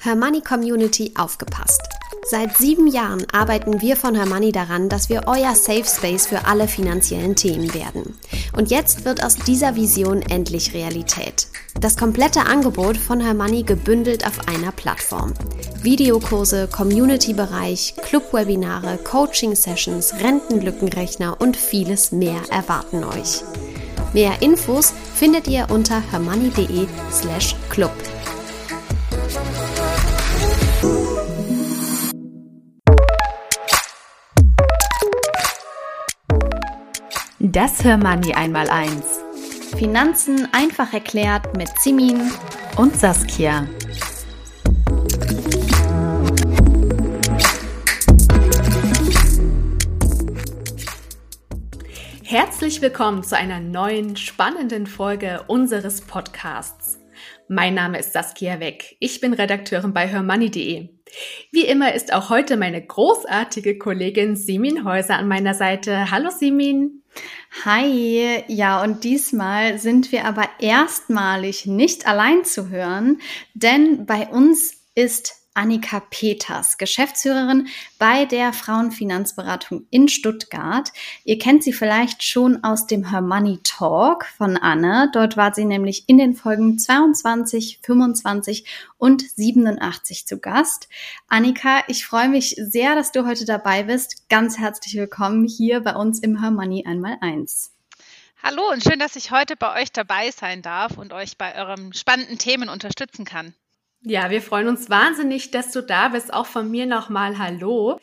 Hermoney 0.00 0.42
Community 0.42 1.12
aufgepasst. 1.18 1.82
Seit 2.30 2.56
sieben 2.56 2.86
Jahren 2.86 3.26
arbeiten 3.32 3.80
wir 3.80 3.96
von 3.96 4.14
Hermoney 4.14 4.52
daran, 4.52 4.88
dass 4.88 5.08
wir 5.08 5.22
euer 5.26 5.56
Safe 5.56 5.84
Space 5.84 6.26
für 6.26 6.46
alle 6.46 6.68
finanziellen 6.68 7.34
Themen 7.34 7.74
werden. 7.74 8.16
Und 8.56 8.70
jetzt 8.70 9.04
wird 9.04 9.24
aus 9.24 9.34
dieser 9.34 9.74
Vision 9.74 10.22
endlich 10.22 10.72
Realität. 10.72 11.48
Das 11.80 11.96
komplette 11.96 12.46
Angebot 12.46 12.96
von 12.96 13.18
Hermoney 13.18 13.64
gebündelt 13.64 14.24
auf 14.24 14.46
einer 14.46 14.70
Plattform. 14.70 15.34
Videokurse, 15.82 16.68
Community-Bereich, 16.68 17.94
Club-Webinare, 18.00 18.98
Coaching-Sessions, 18.98 20.14
Rentenlückenrechner 20.22 21.40
und 21.40 21.56
vieles 21.56 22.12
mehr 22.12 22.40
erwarten 22.50 23.02
euch. 23.02 23.42
Mehr 24.12 24.42
Infos 24.42 24.94
findet 25.16 25.48
ihr 25.48 25.66
unter 25.70 26.00
hermoney.de 26.12 26.86
slash 27.10 27.56
club. 27.68 27.92
Das 37.50 37.82
Hörmoney 37.82 38.34
einmal 38.34 38.68
eins. 38.68 39.20
Finanzen 39.78 40.46
einfach 40.52 40.92
erklärt 40.92 41.56
mit 41.56 41.70
Simin 41.80 42.30
und 42.76 42.94
Saskia. 42.94 43.66
Herzlich 52.22 52.82
willkommen 52.82 53.22
zu 53.22 53.34
einer 53.34 53.60
neuen 53.60 54.16
spannenden 54.16 54.86
Folge 54.86 55.42
unseres 55.46 56.02
Podcasts. 56.02 56.97
Mein 57.50 57.72
Name 57.72 57.98
ist 57.98 58.12
Saskia 58.12 58.60
Weck. 58.60 58.96
Ich 59.00 59.20
bin 59.20 59.32
Redakteurin 59.32 59.94
bei 59.94 60.10
hörmoney.de. 60.10 60.90
Wie 61.50 61.64
immer 61.64 61.94
ist 61.94 62.12
auch 62.12 62.28
heute 62.28 62.58
meine 62.58 62.84
großartige 62.84 63.78
Kollegin 63.78 64.36
Simin 64.36 64.84
Häuser 64.84 65.16
an 65.16 65.28
meiner 65.28 65.54
Seite. 65.54 66.10
Hallo 66.10 66.28
Simin. 66.28 67.02
Hi, 67.64 68.44
ja, 68.48 68.82
und 68.82 69.02
diesmal 69.02 69.78
sind 69.78 70.12
wir 70.12 70.26
aber 70.26 70.46
erstmalig 70.60 71.64
nicht 71.64 72.06
allein 72.06 72.44
zu 72.44 72.68
hören, 72.68 73.18
denn 73.54 74.04
bei 74.04 74.28
uns 74.28 74.74
ist 74.94 75.37
Annika 75.58 75.98
Peters, 75.98 76.78
Geschäftsführerin 76.78 77.66
bei 77.98 78.26
der 78.26 78.52
Frauenfinanzberatung 78.52 79.88
in 79.90 80.06
Stuttgart. 80.06 80.92
Ihr 81.24 81.36
kennt 81.40 81.64
sie 81.64 81.72
vielleicht 81.72 82.22
schon 82.22 82.62
aus 82.62 82.86
dem 82.86 83.10
Her 83.10 83.22
Money 83.22 83.58
Talk 83.64 84.26
von 84.36 84.56
Anne. 84.56 85.10
Dort 85.12 85.36
war 85.36 85.52
sie 85.52 85.64
nämlich 85.64 86.08
in 86.08 86.16
den 86.16 86.36
Folgen 86.36 86.78
22, 86.78 87.80
25 87.82 88.66
und 88.98 89.28
87 89.28 90.28
zu 90.28 90.38
Gast. 90.38 90.88
Annika, 91.26 91.82
ich 91.88 92.06
freue 92.06 92.28
mich 92.28 92.54
sehr, 92.56 92.94
dass 92.94 93.10
du 93.10 93.26
heute 93.26 93.44
dabei 93.44 93.82
bist. 93.82 94.28
Ganz 94.28 94.58
herzlich 94.58 94.94
willkommen 94.94 95.44
hier 95.44 95.80
bei 95.80 95.96
uns 95.96 96.20
im 96.20 96.40
Her 96.40 96.52
Money 96.52 96.84
einmal 96.86 97.16
eins. 97.20 97.72
Hallo 98.44 98.62
und 98.70 98.84
schön, 98.84 99.00
dass 99.00 99.16
ich 99.16 99.32
heute 99.32 99.56
bei 99.56 99.82
euch 99.82 99.90
dabei 99.90 100.30
sein 100.30 100.62
darf 100.62 100.98
und 100.98 101.12
euch 101.12 101.36
bei 101.36 101.56
euren 101.56 101.92
spannenden 101.94 102.38
Themen 102.38 102.68
unterstützen 102.68 103.24
kann. 103.24 103.54
Ja, 104.02 104.30
wir 104.30 104.40
freuen 104.40 104.68
uns 104.68 104.88
wahnsinnig, 104.88 105.50
dass 105.50 105.72
du 105.72 105.82
da 105.82 106.08
bist. 106.08 106.32
Auch 106.32 106.46
von 106.46 106.70
mir 106.70 106.86
nochmal 106.86 107.38
Hallo. 107.38 107.98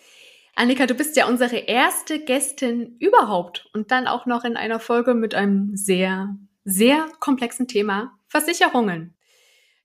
Annika, 0.54 0.88
du 0.88 0.94
bist 0.94 1.16
ja 1.16 1.28
unsere 1.28 1.56
erste 1.58 2.20
Gästin 2.20 2.98
überhaupt 3.00 3.70
und 3.74 3.92
dann 3.92 4.08
auch 4.08 4.26
noch 4.26 4.44
in 4.44 4.58
einer 4.58 4.80
Folge 4.80 5.14
mit 5.14 5.36
einem 5.36 5.76
sehr, 5.76 6.36
sehr 6.64 7.08
komplexen 7.20 7.68
Thema 7.68 8.18
Versicherungen. 8.28 9.16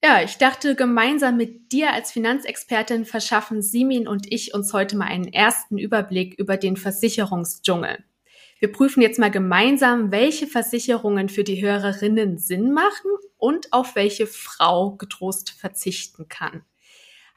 Ja, 0.02 0.22
ich 0.22 0.38
dachte, 0.38 0.74
gemeinsam 0.74 1.36
mit 1.36 1.72
dir 1.72 1.92
als 1.92 2.10
Finanzexpertin 2.10 3.04
verschaffen 3.04 3.62
Simin 3.62 4.08
und 4.08 4.32
ich 4.32 4.54
uns 4.54 4.72
heute 4.72 4.96
mal 4.96 5.06
einen 5.06 5.32
ersten 5.32 5.78
Überblick 5.78 6.38
über 6.38 6.56
den 6.56 6.76
Versicherungsdschungel. 6.76 8.04
Wir 8.58 8.72
prüfen 8.72 9.02
jetzt 9.02 9.18
mal 9.18 9.30
gemeinsam, 9.30 10.10
welche 10.10 10.46
Versicherungen 10.46 11.28
für 11.28 11.44
die 11.44 11.62
Hörerinnen 11.62 12.38
Sinn 12.38 12.72
machen 12.72 13.10
und 13.40 13.72
auf 13.72 13.96
welche 13.96 14.26
Frau 14.26 14.92
getrost 14.92 15.50
verzichten 15.50 16.28
kann. 16.28 16.64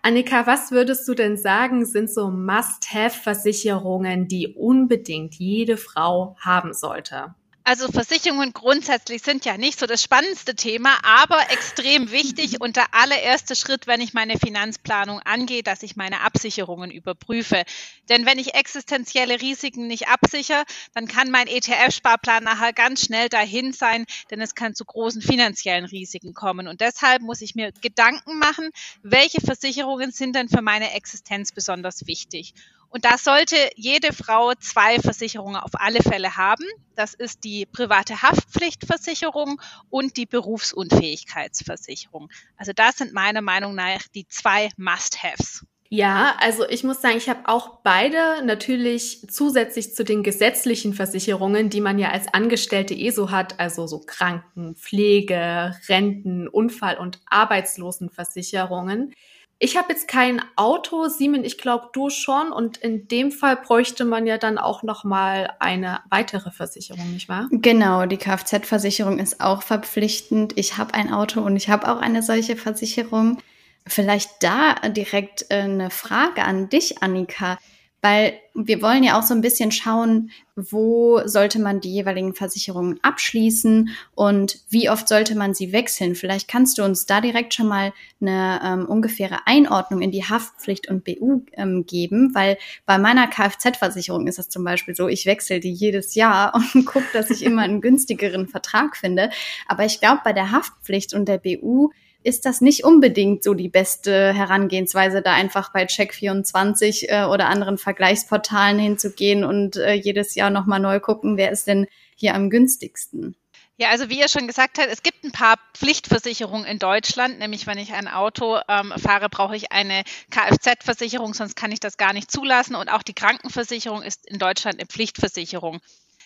Annika, 0.01 0.45
was 0.45 0.71
würdest 0.71 1.07
du 1.07 1.13
denn 1.13 1.37
sagen, 1.37 1.85
sind 1.85 2.11
so 2.11 2.29
Must-Have-Versicherungen, 2.29 4.27
die 4.27 4.53
unbedingt 4.53 5.35
jede 5.35 5.77
Frau 5.77 6.35
haben 6.39 6.73
sollte? 6.73 7.35
Also 7.65 7.87
Versicherungen 7.87 8.51
grundsätzlich 8.51 9.21
sind 9.21 9.45
ja 9.45 9.57
nicht 9.57 9.79
so 9.79 9.85
das 9.85 10.03
spannendste 10.03 10.53
Thema, 10.53 10.97
aber 11.03 11.49
extrem 11.49 12.11
wichtig 12.11 12.59
und 12.59 12.75
der 12.75 12.93
allererste 12.93 13.55
Schritt, 13.55 13.87
wenn 13.87 14.01
ich 14.01 14.13
meine 14.13 14.37
Finanzplanung 14.37 15.19
angehe, 15.19 15.63
dass 15.63 15.81
ich 15.81 15.95
meine 15.95 16.21
Absicherungen 16.21 16.91
überprüfe. 16.91 17.63
Denn 18.09 18.25
wenn 18.25 18.37
ich 18.37 18.53
existenzielle 18.55 19.39
Risiken 19.39 19.87
nicht 19.87 20.09
absichere, 20.09 20.63
dann 20.93 21.07
kann 21.07 21.31
mein 21.31 21.47
ETF-Sparplan 21.47 22.43
nachher 22.43 22.73
ganz 22.73 23.05
schnell 23.05 23.29
dahin 23.29 23.71
sein, 23.71 24.05
denn 24.29 24.41
es 24.41 24.55
kann 24.55 24.75
zu 24.75 24.83
großen 24.83 25.21
finanziellen 25.21 25.85
Risiken 25.85 26.33
kommen. 26.33 26.67
Und 26.67 26.81
deshalb 26.81 27.21
muss 27.21 27.39
ich 27.39 27.55
mir 27.55 27.71
Gedanken 27.81 28.39
machen, 28.39 28.71
welche 29.03 29.39
Versicherungen 29.39 30.11
sind 30.11 30.35
denn 30.35 30.49
für 30.49 30.61
meine 30.61 30.91
Existenz 30.91 31.53
besonders 31.53 32.07
wichtig. 32.07 32.53
Und 32.93 33.03
da 33.05 33.17
sollte 33.17 33.55
jede 33.75 34.13
Frau 34.13 34.53
zwei 34.59 34.99
Versicherungen 34.99 35.55
auf 35.55 35.71
alle 35.73 36.03
Fälle 36.03 36.37
haben. 36.37 36.63
Das 36.95 37.15
ist 37.15 37.43
die 37.43 37.65
private 37.65 38.21
Haftpflichtversicherung 38.21 39.59
und 39.89 40.15
die 40.15 40.27
Berufsunfähigkeitsversicherung. 40.27 42.29
Also 42.55 42.71
das 42.71 42.97
sind 42.97 43.11
meiner 43.11 43.41
Meinung 43.41 43.73
nach 43.73 44.03
die 44.13 44.27
zwei 44.27 44.69
Must-Haves. 44.77 45.65
Ja, 45.89 46.35
also 46.39 46.69
ich 46.69 46.83
muss 46.83 47.01
sagen, 47.01 47.17
ich 47.17 47.29
habe 47.29 47.39
auch 47.45 47.79
beide 47.83 48.45
natürlich 48.45 49.25
zusätzlich 49.27 49.95
zu 49.95 50.03
den 50.03 50.21
gesetzlichen 50.21 50.93
Versicherungen, 50.93 51.71
die 51.71 51.81
man 51.81 51.97
ja 51.97 52.11
als 52.11 52.31
Angestellte 52.31 52.93
eh 52.93 53.09
so 53.09 53.31
hat, 53.31 53.59
also 53.59 53.87
so 53.87 54.01
Kranken, 54.01 54.75
Pflege, 54.75 55.75
Renten, 55.89 56.47
Unfall- 56.47 56.99
und 56.99 57.21
Arbeitslosenversicherungen. 57.25 59.15
Ich 59.59 59.77
habe 59.77 59.93
jetzt 59.93 60.07
kein 60.07 60.41
Auto, 60.55 61.07
Simon, 61.07 61.45
ich 61.45 61.57
glaube 61.57 61.89
du 61.93 62.09
schon. 62.09 62.51
Und 62.51 62.77
in 62.77 63.07
dem 63.07 63.31
Fall 63.31 63.55
bräuchte 63.55 64.03
man 64.03 64.27
ja 64.27 64.37
dann 64.37 64.57
auch 64.57 64.83
noch 64.83 65.03
mal 65.03 65.53
eine 65.59 66.01
weitere 66.09 66.51
Versicherung, 66.51 67.13
nicht 67.13 67.29
wahr? 67.29 67.47
Genau, 67.51 68.05
die 68.05 68.17
Kfz-Versicherung 68.17 69.19
ist 69.19 69.39
auch 69.39 69.63
verpflichtend. 69.63 70.57
Ich 70.57 70.77
habe 70.77 70.93
ein 70.93 71.13
Auto 71.13 71.41
und 71.41 71.55
ich 71.55 71.69
habe 71.69 71.89
auch 71.89 72.01
eine 72.01 72.23
solche 72.23 72.57
Versicherung. 72.57 73.37
Vielleicht 73.85 74.31
da 74.41 74.75
direkt 74.89 75.45
äh, 75.49 75.61
eine 75.61 75.89
Frage 75.89 76.43
an 76.43 76.69
dich, 76.69 77.01
Annika 77.01 77.57
weil 78.03 78.33
wir 78.53 78.81
wollen 78.81 79.01
ja 79.01 79.17
auch 79.17 79.23
so 79.23 79.33
ein 79.33 79.39
bisschen 79.39 79.71
schauen, 79.71 80.29
wo 80.57 81.25
sollte 81.25 81.57
man 81.57 81.79
die 81.79 81.93
jeweiligen 81.93 82.35
Versicherungen 82.35 82.99
abschließen 83.01 83.91
und 84.13 84.59
wie 84.69 84.89
oft 84.89 85.07
sollte 85.07 85.35
man 85.35 85.53
sie 85.53 85.71
wechseln. 85.71 86.13
Vielleicht 86.13 86.49
kannst 86.49 86.77
du 86.77 86.83
uns 86.83 87.05
da 87.05 87.21
direkt 87.21 87.53
schon 87.53 87.69
mal 87.69 87.93
eine 88.19 88.59
ähm, 88.61 88.85
ungefähre 88.87 89.47
Einordnung 89.47 90.01
in 90.01 90.11
die 90.11 90.25
Haftpflicht 90.25 90.89
und 90.89 91.05
BU 91.05 91.43
ähm, 91.53 91.85
geben, 91.85 92.35
weil 92.35 92.57
bei 92.85 92.97
meiner 92.97 93.27
Kfz-Versicherung 93.27 94.27
ist 94.27 94.37
das 94.37 94.49
zum 94.49 94.65
Beispiel 94.65 94.95
so, 94.95 95.07
ich 95.07 95.25
wechsle 95.25 95.61
die 95.61 95.71
jedes 95.71 96.13
Jahr 96.13 96.53
und 96.73 96.85
gucke, 96.85 97.07
dass 97.13 97.29
ich 97.29 97.41
immer 97.41 97.61
einen 97.61 97.79
günstigeren 97.79 98.49
Vertrag 98.49 98.97
finde. 98.97 99.29
Aber 99.65 99.85
ich 99.85 100.01
glaube, 100.01 100.19
bei 100.25 100.33
der 100.33 100.51
Haftpflicht 100.51 101.13
und 101.13 101.29
der 101.29 101.37
BU 101.37 101.91
ist 102.23 102.45
das 102.45 102.61
nicht 102.61 102.83
unbedingt 102.83 103.43
so 103.43 103.53
die 103.53 103.69
beste 103.69 104.33
Herangehensweise, 104.33 105.21
da 105.21 105.33
einfach 105.33 105.71
bei 105.71 105.85
Check24 105.85 107.09
äh, 107.09 107.25
oder 107.25 107.47
anderen 107.47 107.77
Vergleichsportalen 107.77 108.79
hinzugehen 108.79 109.43
und 109.43 109.75
äh, 109.75 109.93
jedes 109.93 110.35
Jahr 110.35 110.49
nochmal 110.49 110.79
neu 110.79 110.99
gucken, 110.99 111.37
wer 111.37 111.51
ist 111.51 111.67
denn 111.67 111.87
hier 112.15 112.35
am 112.35 112.49
günstigsten. 112.49 113.35
Ja, 113.77 113.89
also 113.89 114.07
wie 114.09 114.19
ihr 114.19 114.29
schon 114.29 114.47
gesagt 114.47 114.77
habt, 114.77 114.89
es 114.91 115.01
gibt 115.01 115.23
ein 115.23 115.31
paar 115.31 115.55
Pflichtversicherungen 115.73 116.65
in 116.65 116.77
Deutschland, 116.77 117.39
nämlich 117.39 117.65
wenn 117.65 117.79
ich 117.79 117.93
ein 117.93 118.07
Auto 118.07 118.59
ähm, 118.69 118.93
fahre, 118.97 119.29
brauche 119.29 119.55
ich 119.55 119.71
eine 119.71 120.03
Kfz-Versicherung, 120.29 121.33
sonst 121.33 121.55
kann 121.55 121.71
ich 121.71 121.79
das 121.79 121.97
gar 121.97 122.13
nicht 122.13 122.29
zulassen. 122.29 122.75
Und 122.75 122.89
auch 122.89 123.01
die 123.01 123.15
Krankenversicherung 123.15 124.03
ist 124.03 124.27
in 124.27 124.37
Deutschland 124.37 124.79
eine 124.79 124.85
Pflichtversicherung. 124.85 125.81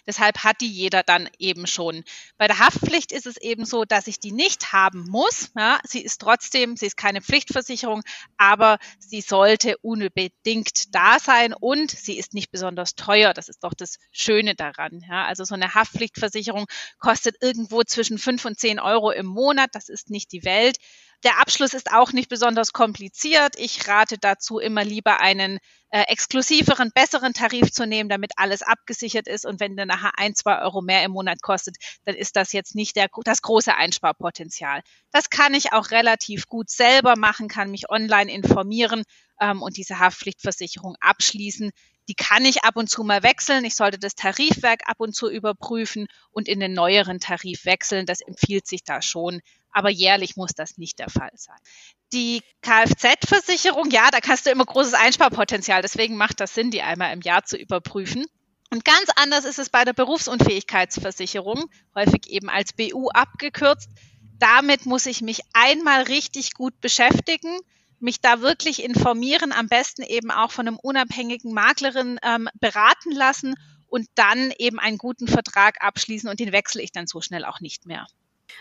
Deshalb 0.07 0.44
hat 0.44 0.62
die 0.62 0.71
jeder 0.71 1.04
dann 1.04 1.30
eben 1.38 1.68
schon. 1.68 2.04
Bei 2.38 2.48
der 2.48 2.59
Haftpflicht 2.59 3.12
ist 3.12 3.27
es 3.27 3.38
eben 3.38 3.65
so, 3.65 3.83
dass 3.83 4.07
ich 4.07 4.19
die 4.19 4.31
nicht 4.31 4.71
haben 4.71 5.06
muss. 5.09 5.51
Ja, 5.56 5.80
sie 5.83 6.01
ist 6.01 6.21
trotzdem, 6.21 6.77
sie 6.77 6.86
ist 6.86 6.98
keine 6.98 7.21
Pflichtversicherung, 7.21 8.01
aber 8.38 8.80
sie 9.00 9.21
sollte 9.21 9.77
unbedingt 9.80 10.95
da 10.95 11.19
sein 11.19 11.54
und 11.54 11.92
sie 11.92 12.18
ist 12.18 12.33
nicht 12.33 12.51
besonders 12.51 12.95
teuer. 12.95 13.33
Das 13.33 13.50
ist 13.50 13.63
doch 13.63 13.74
das 13.74 13.98
Schöne 14.12 14.56
daran. 14.56 15.04
Ja, 15.09 15.25
also 15.25 15.44
so 15.44 15.56
eine 15.56 15.74
Haftpflichtversicherung 15.74 16.65
kostet 17.00 17.36
irgendwo 17.42 17.83
zwischen 17.83 18.18
fünf 18.18 18.45
und 18.45 18.57
zehn 18.57 18.80
Euro 18.80 19.12
im 19.12 19.25
Monat. 19.25 19.71
Das 19.74 19.89
ist 19.89 20.09
nicht 20.09 20.31
die 20.31 20.44
Welt. 20.44 20.77
Der 21.23 21.39
Abschluss 21.39 21.73
ist 21.73 21.91
auch 21.91 22.13
nicht 22.13 22.29
besonders 22.29 22.73
kompliziert. 22.73 23.55
Ich 23.57 23.87
rate 23.87 24.17
dazu, 24.19 24.59
immer 24.59 24.83
lieber 24.83 25.19
einen 25.19 25.57
äh, 25.89 26.01
exklusiveren, 26.03 26.91
besseren 26.93 27.33
Tarif 27.33 27.71
zu 27.71 27.87
nehmen, 27.87 28.07
damit 28.07 28.33
alles 28.35 28.61
abgesichert 28.61 29.27
ist. 29.27 29.45
Und 29.45 29.59
wenn 29.59 29.75
der 29.75 29.87
nachher 29.87 30.11
ein, 30.17 30.35
zwei 30.35 30.61
Euro 30.61 30.81
mehr 30.81 31.03
im 31.03 31.11
Monat 31.11 31.41
kostet, 31.41 31.77
dann 32.05 32.15
ist 32.15 32.35
das 32.35 32.53
jetzt 32.53 32.75
nicht 32.75 32.95
der, 32.95 33.07
das 33.23 33.41
große 33.41 33.73
Einsparpotenzial. 33.73 34.81
Das 35.11 35.29
kann 35.31 35.55
ich 35.55 35.73
auch 35.73 35.89
relativ 35.89 36.47
gut 36.47 36.69
selber 36.69 37.15
machen, 37.17 37.47
kann 37.47 37.71
mich 37.71 37.89
online 37.89 38.31
informieren 38.31 39.03
ähm, 39.41 39.61
und 39.63 39.77
diese 39.77 39.99
Haftpflichtversicherung 39.99 40.95
abschließen. 40.99 41.71
Die 42.07 42.15
kann 42.15 42.45
ich 42.45 42.63
ab 42.63 42.77
und 42.77 42.89
zu 42.89 43.04
mal 43.04 43.24
wechseln. 43.24 43.65
Ich 43.65 43.75
sollte 43.75 44.00
das 44.00 44.15
Tarifwerk 44.15 44.81
ab 44.86 44.98
und 45.00 45.13
zu 45.13 45.30
überprüfen 45.30 46.07
und 46.31 46.48
in 46.48 46.59
den 46.59 46.74
neueren 46.74 47.19
Tarif 47.19 47.65
wechseln. 47.65 48.06
Das 48.06 48.21
empfiehlt 48.21 48.68
sich 48.68 48.83
da 48.83 49.01
schon. 49.01 49.42
Aber 49.71 49.89
jährlich 49.89 50.38
muss 50.38 50.54
das 50.54 50.77
nicht 50.77 51.00
der 51.00 51.09
Fall 51.09 51.31
sein. 51.36 51.57
Die 52.13 52.42
Kfz-Versicherung, 52.62 53.92
ja, 53.92 54.09
da 54.09 54.19
hast 54.27 54.45
du 54.45 54.50
immer 54.50 54.65
großes 54.65 54.94
Einsparpotenzial. 54.94 55.81
Deswegen 55.81 56.15
macht 56.15 56.39
das 56.39 56.54
Sinn, 56.54 56.71
die 56.71 56.81
einmal 56.81 57.13
im 57.13 57.21
Jahr 57.21 57.44
zu 57.44 57.57
überprüfen. 57.57 58.25
Und 58.69 58.86
ganz 58.86 59.09
anders 59.15 59.45
ist 59.45 59.59
es 59.59 59.69
bei 59.69 59.86
der 59.86 59.94
Berufsunfähigkeitsversicherung, 59.94 61.65
häufig 61.95 62.27
eben 62.27 62.50
als 62.50 62.74
BU 62.74 63.09
abgekürzt. 63.09 63.89
Damit 64.39 64.86
muss 64.86 65.06
ich 65.06 65.21
mich 65.21 65.42
einmal 65.54 66.04
richtig 66.04 66.54
gut 66.54 66.80
beschäftigen 66.81 67.59
mich 67.99 68.21
da 68.21 68.41
wirklich 68.41 68.83
informieren, 68.83 69.51
am 69.51 69.67
besten 69.67 70.03
eben 70.03 70.31
auch 70.31 70.51
von 70.51 70.67
einem 70.67 70.77
unabhängigen 70.77 71.53
Maklerin 71.53 72.19
ähm, 72.23 72.47
beraten 72.59 73.11
lassen 73.11 73.55
und 73.88 74.07
dann 74.15 74.51
eben 74.57 74.79
einen 74.79 74.97
guten 74.97 75.27
Vertrag 75.27 75.81
abschließen 75.81 76.29
und 76.29 76.39
den 76.39 76.51
wechsle 76.51 76.81
ich 76.81 76.91
dann 76.91 77.07
so 77.07 77.21
schnell 77.21 77.45
auch 77.45 77.59
nicht 77.59 77.85
mehr. 77.85 78.07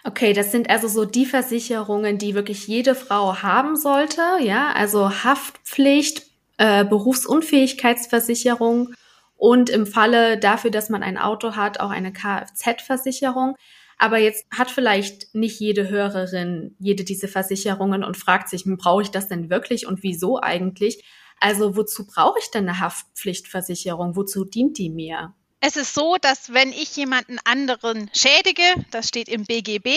Okay, 0.04 0.32
das 0.32 0.52
sind 0.52 0.70
also 0.70 0.88
so 0.88 1.04
die 1.04 1.26
Versicherungen, 1.26 2.18
die 2.18 2.34
wirklich 2.34 2.66
jede 2.66 2.94
Frau 2.94 3.42
haben 3.42 3.76
sollte, 3.76 4.22
ja, 4.40 4.72
also 4.72 5.24
Haftpflicht, 5.24 6.26
äh, 6.58 6.84
Berufsunfähigkeitsversicherung 6.84 8.94
und 9.36 9.70
im 9.70 9.86
Falle 9.86 10.38
dafür, 10.38 10.70
dass 10.70 10.88
man 10.88 11.02
ein 11.02 11.18
Auto 11.18 11.56
hat, 11.56 11.80
auch 11.80 11.90
eine 11.90 12.12
Kfz-Versicherung. 12.12 13.56
Aber 13.98 14.18
jetzt 14.18 14.46
hat 14.50 14.70
vielleicht 14.70 15.34
nicht 15.34 15.58
jede 15.58 15.88
Hörerin 15.88 16.76
jede 16.78 17.04
diese 17.04 17.28
Versicherungen 17.28 18.04
und 18.04 18.16
fragt 18.16 18.48
sich, 18.48 18.64
hm, 18.64 18.76
brauche 18.76 19.02
ich 19.02 19.10
das 19.10 19.28
denn 19.28 19.48
wirklich 19.48 19.86
und 19.86 20.02
wieso 20.02 20.40
eigentlich? 20.40 21.04
Also 21.40 21.76
wozu 21.76 22.06
brauche 22.06 22.38
ich 22.38 22.50
denn 22.50 22.68
eine 22.68 22.80
Haftpflichtversicherung? 22.80 24.16
Wozu 24.16 24.44
dient 24.44 24.78
die 24.78 24.90
mir? 24.90 25.34
Es 25.60 25.76
ist 25.76 25.94
so, 25.94 26.16
dass 26.20 26.52
wenn 26.52 26.70
ich 26.70 26.96
jemanden 26.96 27.38
anderen 27.44 28.10
schädige, 28.14 28.62
das 28.90 29.08
steht 29.08 29.28
im 29.28 29.44
BGB, 29.44 29.88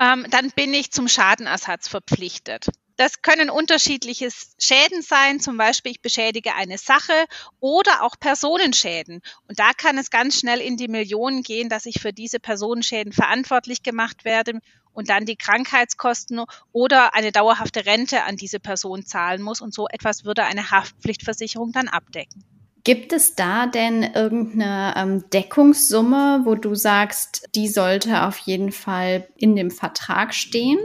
ähm, 0.00 0.26
dann 0.30 0.50
bin 0.50 0.74
ich 0.74 0.90
zum 0.90 1.08
Schadenersatz 1.08 1.88
verpflichtet. 1.88 2.66
Das 2.98 3.22
können 3.22 3.48
unterschiedliche 3.48 4.28
Schäden 4.58 5.02
sein, 5.02 5.38
zum 5.38 5.56
Beispiel 5.56 5.92
ich 5.92 6.02
beschädige 6.02 6.56
eine 6.56 6.78
Sache 6.78 7.12
oder 7.60 8.02
auch 8.02 8.16
Personenschäden. 8.18 9.22
Und 9.46 9.60
da 9.60 9.70
kann 9.72 9.96
es 9.98 10.10
ganz 10.10 10.40
schnell 10.40 10.60
in 10.60 10.76
die 10.76 10.88
Millionen 10.88 11.44
gehen, 11.44 11.68
dass 11.68 11.86
ich 11.86 12.00
für 12.00 12.12
diese 12.12 12.40
Personenschäden 12.40 13.12
verantwortlich 13.12 13.84
gemacht 13.84 14.24
werde 14.24 14.58
und 14.92 15.10
dann 15.10 15.26
die 15.26 15.36
Krankheitskosten 15.36 16.42
oder 16.72 17.14
eine 17.14 17.30
dauerhafte 17.30 17.86
Rente 17.86 18.24
an 18.24 18.34
diese 18.34 18.58
Person 18.58 19.06
zahlen 19.06 19.42
muss. 19.42 19.60
Und 19.60 19.72
so 19.72 19.86
etwas 19.86 20.24
würde 20.24 20.42
eine 20.42 20.72
Haftpflichtversicherung 20.72 21.70
dann 21.70 21.86
abdecken. 21.86 22.42
Gibt 22.82 23.12
es 23.12 23.36
da 23.36 23.66
denn 23.66 24.02
irgendeine 24.02 24.94
ähm, 24.96 25.30
Deckungssumme, 25.30 26.40
wo 26.44 26.56
du 26.56 26.74
sagst, 26.74 27.48
die 27.54 27.68
sollte 27.68 28.24
auf 28.24 28.38
jeden 28.38 28.72
Fall 28.72 29.28
in 29.36 29.54
dem 29.54 29.70
Vertrag 29.70 30.34
stehen? 30.34 30.78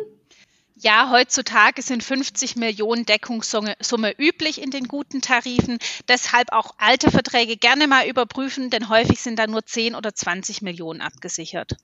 Ja, 0.84 1.10
heutzutage 1.12 1.82
sind 1.82 2.04
50 2.04 2.58
Millionen 2.58 3.06
Deckungssumme 3.06 4.20
üblich 4.20 4.62
in 4.62 4.70
den 4.70 4.90
guten 4.90 5.22
Tarifen. 5.22 5.78
Deshalb 6.10 6.52
auch 6.52 6.72
alte 6.78 7.10
Verträge 7.10 7.56
gerne 7.56 7.88
mal 7.88 8.06
überprüfen, 8.06 8.70
denn 8.70 8.90
häufig 8.90 9.22
sind 9.22 9.40
da 9.40 9.48
nur 9.48 9.66
10 9.66 9.96
oder 9.96 10.14
20 10.14 10.62
Millionen 10.62 11.00
abgesichert. 11.00 11.78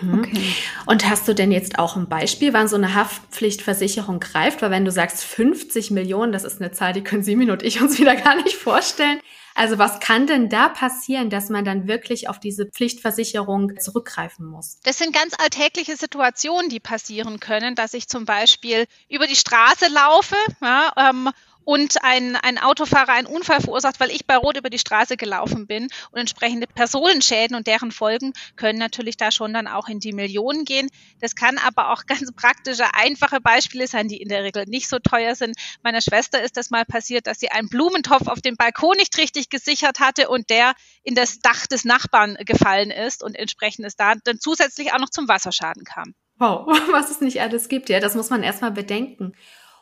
Mhm. 0.00 0.20
Okay. 0.20 0.54
Und 0.86 1.08
hast 1.08 1.26
du 1.26 1.34
denn 1.34 1.50
jetzt 1.50 1.80
auch 1.80 1.96
ein 1.96 2.08
Beispiel, 2.08 2.52
wann 2.52 2.68
so 2.68 2.76
eine 2.76 2.94
Haftpflichtversicherung 2.94 4.20
greift? 4.20 4.62
Weil 4.62 4.70
wenn 4.70 4.84
du 4.84 4.92
sagst 4.92 5.24
50 5.24 5.90
Millionen, 5.90 6.30
das 6.30 6.44
ist 6.44 6.60
eine 6.60 6.70
Zahl, 6.70 6.92
die 6.92 7.02
können 7.02 7.24
Simin 7.24 7.50
und 7.50 7.64
ich 7.64 7.80
uns 7.80 7.98
wieder 7.98 8.14
gar 8.14 8.36
nicht 8.40 8.54
vorstellen. 8.54 9.18
Also 9.54 9.78
was 9.78 10.00
kann 10.00 10.26
denn 10.26 10.48
da 10.48 10.68
passieren, 10.68 11.30
dass 11.30 11.48
man 11.48 11.64
dann 11.64 11.86
wirklich 11.86 12.28
auf 12.28 12.40
diese 12.40 12.66
Pflichtversicherung 12.66 13.78
zurückgreifen 13.78 14.46
muss? 14.46 14.78
Das 14.82 14.98
sind 14.98 15.14
ganz 15.14 15.34
alltägliche 15.38 15.96
Situationen, 15.96 16.68
die 16.68 16.80
passieren 16.80 17.38
können, 17.38 17.76
dass 17.76 17.94
ich 17.94 18.08
zum 18.08 18.24
Beispiel 18.24 18.86
über 19.08 19.28
die 19.28 19.36
Straße 19.36 19.86
laufe 19.88 20.36
ja, 20.60 20.92
ähm, 20.96 21.30
und 21.64 22.02
ein, 22.02 22.36
ein 22.36 22.58
Autofahrer 22.58 23.12
einen 23.12 23.26
Unfall 23.26 23.60
verursacht, 23.60 24.00
weil 24.00 24.10
ich 24.10 24.26
bei 24.26 24.36
Rot 24.36 24.56
über 24.56 24.70
die 24.70 24.78
Straße 24.78 25.16
gelaufen 25.16 25.66
bin 25.66 25.88
und 26.10 26.18
entsprechende 26.18 26.66
Personenschäden 26.66 27.56
und 27.56 27.66
deren 27.66 27.90
Folgen 27.90 28.32
können 28.56 28.78
natürlich 28.78 29.16
da 29.16 29.30
schon 29.30 29.52
dann 29.52 29.66
auch 29.66 29.88
in 29.88 30.00
die 30.00 30.12
Millionen 30.12 30.64
gehen. 30.64 30.88
Das 31.20 31.34
kann 31.34 31.58
aber 31.58 31.90
auch 31.92 32.04
ganz 32.06 32.32
praktische, 32.32 32.94
einfache 32.94 33.40
Beispiele 33.40 33.86
sein, 33.86 34.08
die 34.08 34.20
in 34.20 34.28
der 34.28 34.44
Regel 34.44 34.64
nicht 34.66 34.88
so 34.88 34.98
teuer 34.98 35.34
sind. 35.34 35.56
Meiner 35.82 36.00
Schwester 36.00 36.42
ist 36.42 36.56
das 36.56 36.70
mal 36.70 36.84
passiert, 36.84 37.26
dass 37.26 37.40
sie 37.40 37.50
einen 37.50 37.68
Blumentopf 37.68 38.28
auf 38.28 38.40
dem 38.40 38.56
Balkon 38.56 38.96
nicht 38.96 39.16
richtig 39.18 39.48
gesichert 39.48 40.00
hatte 40.00 40.28
und 40.28 40.50
der 40.50 40.74
in 41.02 41.14
das 41.14 41.40
Dach 41.40 41.66
des 41.66 41.84
Nachbarn 41.84 42.36
gefallen 42.44 42.90
ist 42.90 43.22
und 43.22 43.34
entsprechend 43.34 43.86
es 43.86 43.96
da 43.96 44.14
dann 44.24 44.40
zusätzlich 44.40 44.92
auch 44.92 44.98
noch 44.98 45.10
zum 45.10 45.28
Wasserschaden 45.28 45.84
kam. 45.84 46.14
Wow, 46.38 46.66
was 46.92 47.10
es 47.10 47.20
nicht 47.20 47.40
alles 47.40 47.68
gibt, 47.68 47.88
ja, 47.88 48.00
das 48.00 48.14
muss 48.14 48.30
man 48.30 48.42
erstmal 48.42 48.72
bedenken. 48.72 49.34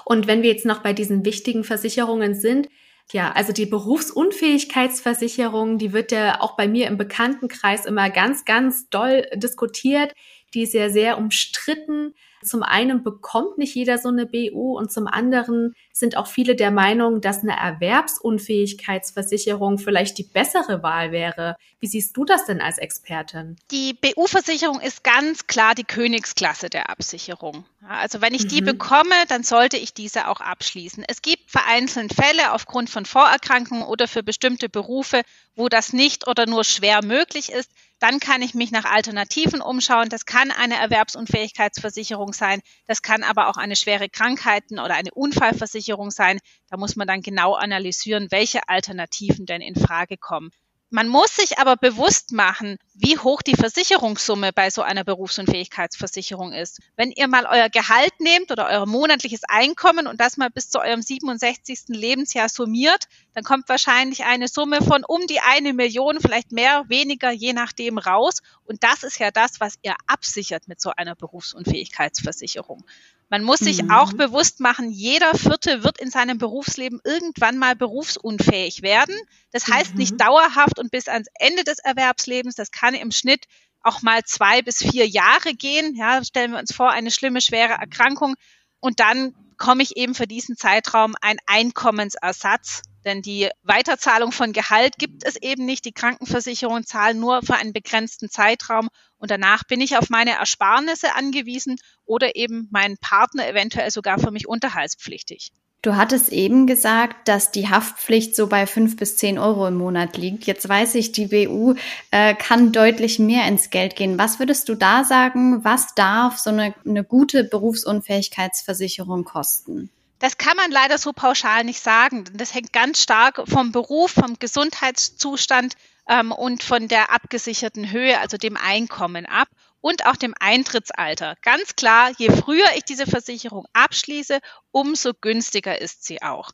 Und 0.05 0.27
wenn 0.27 0.43
wir 0.43 0.51
jetzt 0.51 0.67
noch 0.67 0.81
bei 0.81 0.93
diesen 0.93 1.25
wichtigen 1.25 1.65
Versicherungen 1.65 2.35
sind, 2.35 2.69
ja, 3.13 3.33
also 3.33 3.53
die 3.53 3.67
Berufsunfähigkeitsversicherung, 3.67 5.79
die 5.79 5.93
wird 5.93 6.13
ja 6.13 6.41
auch 6.41 6.57
bei 6.57 6.69
mir 6.69 6.87
im 6.87 6.97
Bekanntenkreis 6.97 7.85
immer 7.85 8.09
ganz, 8.11 8.45
ganz 8.45 8.89
doll 8.89 9.27
diskutiert. 9.35 10.13
Die 10.55 10.63
ist 10.63 10.75
ja 10.75 10.89
sehr 10.89 11.19
umstritten. 11.19 12.15
Zum 12.45 12.63
einen 12.63 13.03
bekommt 13.03 13.59
nicht 13.59 13.75
jeder 13.75 13.99
so 13.99 14.09
eine 14.09 14.25
BU 14.27 14.79
und 14.79 14.93
zum 14.93 15.07
anderen 15.07 15.75
sind 15.93 16.17
auch 16.17 16.27
viele 16.27 16.57
der 16.57 16.71
Meinung, 16.71 17.21
dass 17.21 17.43
eine 17.43 17.55
Erwerbsunfähigkeitsversicherung 17.57 19.79
vielleicht 19.79 20.17
die 20.19 20.25
bessere 20.25 20.83
Wahl 20.83 21.13
wäre. 21.13 21.57
Wie 21.81 21.87
siehst 21.87 22.17
du 22.17 22.25
das 22.25 22.47
denn 22.47 22.61
als 22.61 22.79
Expertin? 22.79 23.57
Die 23.71 23.95
BU-Versicherung 23.95 24.81
ist 24.81 25.05
ganz 25.05 25.47
klar 25.47 25.75
die 25.75 25.85
Königsklasse 25.85 26.71
der 26.71 26.89
Absicherung. 26.91 27.65
Also 27.89 28.21
wenn 28.21 28.35
ich 28.35 28.45
mhm. 28.45 28.49
die 28.49 28.61
bekomme, 28.63 29.15
dann 29.29 29.43
sollte 29.43 29.77
ich 29.77 29.93
diese 29.95 30.29
auch 30.29 30.41
abschließen. 30.41 31.05
Es 31.07 31.23
gibt 31.23 31.51
vereinzelt 31.51 32.15
Fälle 32.15 32.53
aufgrund 32.53 32.91
von 32.91 33.07
Vorerkrankungen 33.07 33.85
oder 33.85 34.09
für 34.09 34.23
bestimmte 34.23 34.69
Berufe, 34.69 35.23
wo 35.57 35.69
das 35.69 35.93
nicht 35.93 36.29
oder 36.29 36.47
nur 36.47 36.65
schwer 36.65 37.05
möglich 37.05 37.53
ist. 37.53 37.71
Dann 38.03 38.19
kann 38.19 38.43
ich 38.43 38.53
mich 38.53 38.73
nach 38.73 38.85
Alternativen 38.85 39.63
umschauen. 39.63 40.09
Das 40.09 40.27
kann 40.27 40.51
eine 40.51 40.75
Erwerbsunfähigkeitsversicherung 40.75 42.33
sein. 42.33 42.61
Das 42.85 43.01
kann 43.01 43.23
aber 43.23 43.49
auch 43.49 43.57
eine 43.57 43.77
schwere 43.77 44.09
Krankheiten 44.09 44.81
oder 44.81 44.95
eine 44.95 45.13
Unfallversicherung 45.15 46.11
sein. 46.11 46.41
Da 46.69 46.77
muss 46.77 46.97
man 46.97 47.07
dann 47.07 47.23
genau 47.23 47.55
analysieren, 47.55 48.27
welche 48.33 48.69
Alternativen 48.69 49.47
denn 49.47 49.61
in 49.61 49.77
Frage 49.77 50.17
kommen. 50.17 50.51
Man 50.95 51.09
muss 51.09 51.37
sich 51.37 51.59
aber 51.59 51.77
bewusst 51.77 52.33
machen, 52.33 52.77
wie 52.93 53.17
hoch 53.17 53.41
die 53.41 53.57
Versicherungssumme 53.57 54.53
bei 54.53 54.69
so 54.69 54.83
einer 54.83 55.05
Berufsunfähigkeitsversicherung 55.05 56.53
ist. 56.53 56.81
Wenn 56.97 57.11
ihr 57.11 57.29
mal 57.29 57.47
euer 57.47 57.71
Gehalt 57.71 58.13
nehmt 58.21 58.53
oder 58.53 58.67
euer 58.69 58.85
monatliches 58.85 59.41
Einkommen 59.49 60.07
und 60.07 60.21
das 60.21 60.37
mal 60.37 60.51
bis 60.51 60.69
zu 60.69 60.81
eurem 60.81 61.01
67. 61.01 61.85
Lebensjahr 61.89 62.51
summiert, 62.51 63.09
dann 63.33 63.43
kommt 63.43 63.71
wahrscheinlich 63.71 64.25
eine 64.25 64.49
Summe 64.49 64.83
von 64.83 65.03
um 65.03 65.27
die 65.27 65.41
eine 65.41 65.73
Million, 65.73 66.21
vielleicht 66.21 66.53
mehr, 66.53 66.85
weniger, 66.89 67.31
je 67.31 67.55
nachdem 67.55 67.97
raus. 67.97 68.43
Und 68.67 68.85
das 68.85 69.03
ist 69.03 69.19
ja 69.19 69.31
das, 69.31 69.61
was 69.61 69.77
ihr 69.81 69.95
absichert 70.07 70.69
mit 70.69 70.83
so 70.83 70.91
einer 70.95 71.15
Berufsunfähigkeitsversicherung. 71.15 72.85
Man 73.33 73.45
muss 73.45 73.61
sich 73.61 73.83
mhm. 73.83 73.91
auch 73.91 74.13
bewusst 74.13 74.61
machen, 74.61 74.91
jeder 74.91 75.35
Vierte 75.35 75.83
wird 75.83 75.99
in 75.99 76.11
seinem 76.11 76.37
Berufsleben 76.37 77.01
irgendwann 77.03 77.57
mal 77.57 77.75
berufsunfähig 77.75 78.83
werden. 78.83 79.15
Das 79.53 79.69
heißt 79.69 79.93
mhm. 79.93 80.01
nicht 80.01 80.21
dauerhaft 80.21 80.79
und 80.79 80.91
bis 80.91 81.09
ans 81.09 81.29
Ende 81.39 81.65
des 81.65 81.79
Erwerbslebens. 81.79 82.57
Das 82.57 82.71
kann 82.71 82.93
im 82.93 83.11
Schnitt 83.11 83.47
auch 83.81 84.03
mal 84.03 84.23
zwei 84.25 84.61
bis 84.61 84.81
vier 84.81 85.09
Jahre 85.09 85.55
gehen. 85.55 85.97
Ja, 85.97 86.23
stellen 86.23 86.53
wir 86.53 86.59
uns 86.59 86.75
vor, 86.75 86.91
eine 86.91 87.11
schlimme, 87.11 87.41
schwere 87.41 87.73
Erkrankung. 87.73 88.35
Und 88.81 89.01
dann 89.01 89.35
komme 89.57 89.83
ich 89.83 89.97
eben 89.97 90.15
für 90.15 90.27
diesen 90.27 90.59
Zeitraum 90.59 91.15
ein 91.23 91.39
Einkommensersatz. 91.47 92.83
Denn 93.07 93.23
die 93.23 93.49
Weiterzahlung 93.63 94.33
von 94.33 94.53
Gehalt 94.53 94.99
gibt 94.99 95.25
es 95.25 95.37
eben 95.37 95.65
nicht. 95.65 95.87
Die 95.87 95.93
Krankenversicherungen 95.93 96.85
zahlen 96.85 97.19
nur 97.19 97.41
für 97.41 97.55
einen 97.55 97.73
begrenzten 97.73 98.29
Zeitraum 98.29 98.91
und 99.23 99.31
danach 99.31 99.63
bin 99.63 99.81
ich 99.81 99.97
auf 99.97 100.11
meine 100.11 100.33
Ersparnisse 100.33 101.15
angewiesen 101.15 101.77
oder 102.05 102.35
eben 102.35 102.67
mein 102.73 102.97
Partner 102.99 103.49
eventuell 103.49 103.93
sogar 103.93 104.19
für 104.19 104.33
mich 104.33 104.49
unterhaltspflichtig. 104.49 105.53
Du 105.81 105.95
hattest 105.95 106.31
eben 106.31 106.67
gesagt, 106.67 107.29
dass 107.29 107.53
die 107.53 107.69
Haftpflicht 107.69 108.35
so 108.35 108.49
bei 108.49 108.67
fünf 108.67 108.97
bis 108.97 109.17
zehn 109.17 109.39
Euro 109.39 109.69
im 109.69 109.77
Monat 109.77 110.17
liegt. 110.17 110.45
Jetzt 110.47 110.69
weiß 110.69 110.97
ich, 110.97 111.13
die 111.13 111.27
BU 111.27 111.75
äh, 112.11 112.35
kann 112.35 112.73
deutlich 112.73 113.21
mehr 113.21 113.47
ins 113.47 113.71
Geld 113.71 113.95
gehen. 113.95 114.19
Was 114.19 114.41
würdest 114.41 114.69
du 114.69 114.75
da 114.75 115.05
sagen? 115.05 115.63
Was 115.63 115.95
darf 115.95 116.39
so 116.39 116.51
eine, 116.51 116.75
eine 116.85 117.05
gute 117.05 117.45
Berufsunfähigkeitsversicherung 117.45 119.23
kosten? 119.23 119.89
Das 120.19 120.37
kann 120.37 120.57
man 120.57 120.73
leider 120.73 120.99
so 120.99 121.13
pauschal 121.13 121.63
nicht 121.63 121.81
sagen. 121.81 122.25
Das 122.35 122.55
hängt 122.55 122.73
ganz 122.73 123.01
stark 123.01 123.41
vom 123.47 123.71
Beruf, 123.71 124.11
vom 124.11 124.37
Gesundheitszustand 124.41 125.75
ähm, 126.09 126.33
und 126.33 126.63
von 126.63 126.89
der 126.89 127.13
abgesicherten 127.13 127.91
Höhe, 127.91 128.19
also 128.19 128.37
dem 128.37 128.57
Einkommen 128.57 129.27
ab 129.27 129.49
und 129.81 130.07
auch 130.07 130.17
dem 130.17 130.35
Eintrittsalter. 130.39 131.37
Ganz 131.43 131.77
klar, 131.77 132.13
je 132.17 132.31
früher 132.31 132.67
ich 132.77 132.85
diese 132.85 133.07
Versicherung 133.07 133.67
abschließe, 133.73 134.41
umso 134.71 135.13
günstiger 135.21 135.81
ist 135.81 136.05
sie 136.05 136.23
auch. 136.23 136.51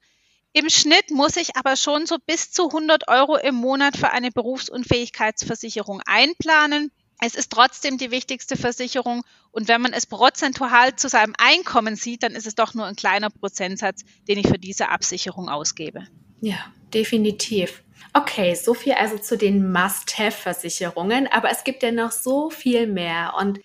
Im 0.52 0.70
Schnitt 0.70 1.10
muss 1.10 1.36
ich 1.36 1.56
aber 1.56 1.76
schon 1.76 2.06
so 2.06 2.16
bis 2.26 2.50
zu 2.50 2.68
100 2.68 3.06
Euro 3.08 3.36
im 3.36 3.54
Monat 3.54 3.96
für 3.96 4.10
eine 4.10 4.30
Berufsunfähigkeitsversicherung 4.30 6.00
einplanen. 6.06 6.90
Es 7.20 7.34
ist 7.34 7.52
trotzdem 7.52 7.98
die 7.98 8.10
wichtigste 8.10 8.56
Versicherung 8.56 9.22
und 9.50 9.68
wenn 9.68 9.80
man 9.80 9.92
es 9.92 10.06
prozentual 10.06 10.96
zu 10.96 11.08
seinem 11.08 11.34
Einkommen 11.36 11.96
sieht, 11.96 12.22
dann 12.22 12.32
ist 12.32 12.46
es 12.46 12.54
doch 12.54 12.74
nur 12.74 12.86
ein 12.86 12.96
kleiner 12.96 13.28
Prozentsatz, 13.28 14.02
den 14.26 14.38
ich 14.38 14.48
für 14.48 14.58
diese 14.58 14.88
Absicherung 14.88 15.48
ausgebe. 15.48 16.06
Ja, 16.40 16.72
definitiv. 16.94 17.82
Okay, 18.14 18.54
so 18.54 18.74
viel 18.74 18.94
also 18.94 19.18
zu 19.18 19.36
den 19.36 19.70
Must-Have-Versicherungen, 19.70 21.26
aber 21.26 21.50
es 21.50 21.64
gibt 21.64 21.82
ja 21.82 21.92
noch 21.92 22.10
so 22.10 22.50
viel 22.50 22.86
mehr 22.86 23.34
und 23.38 23.60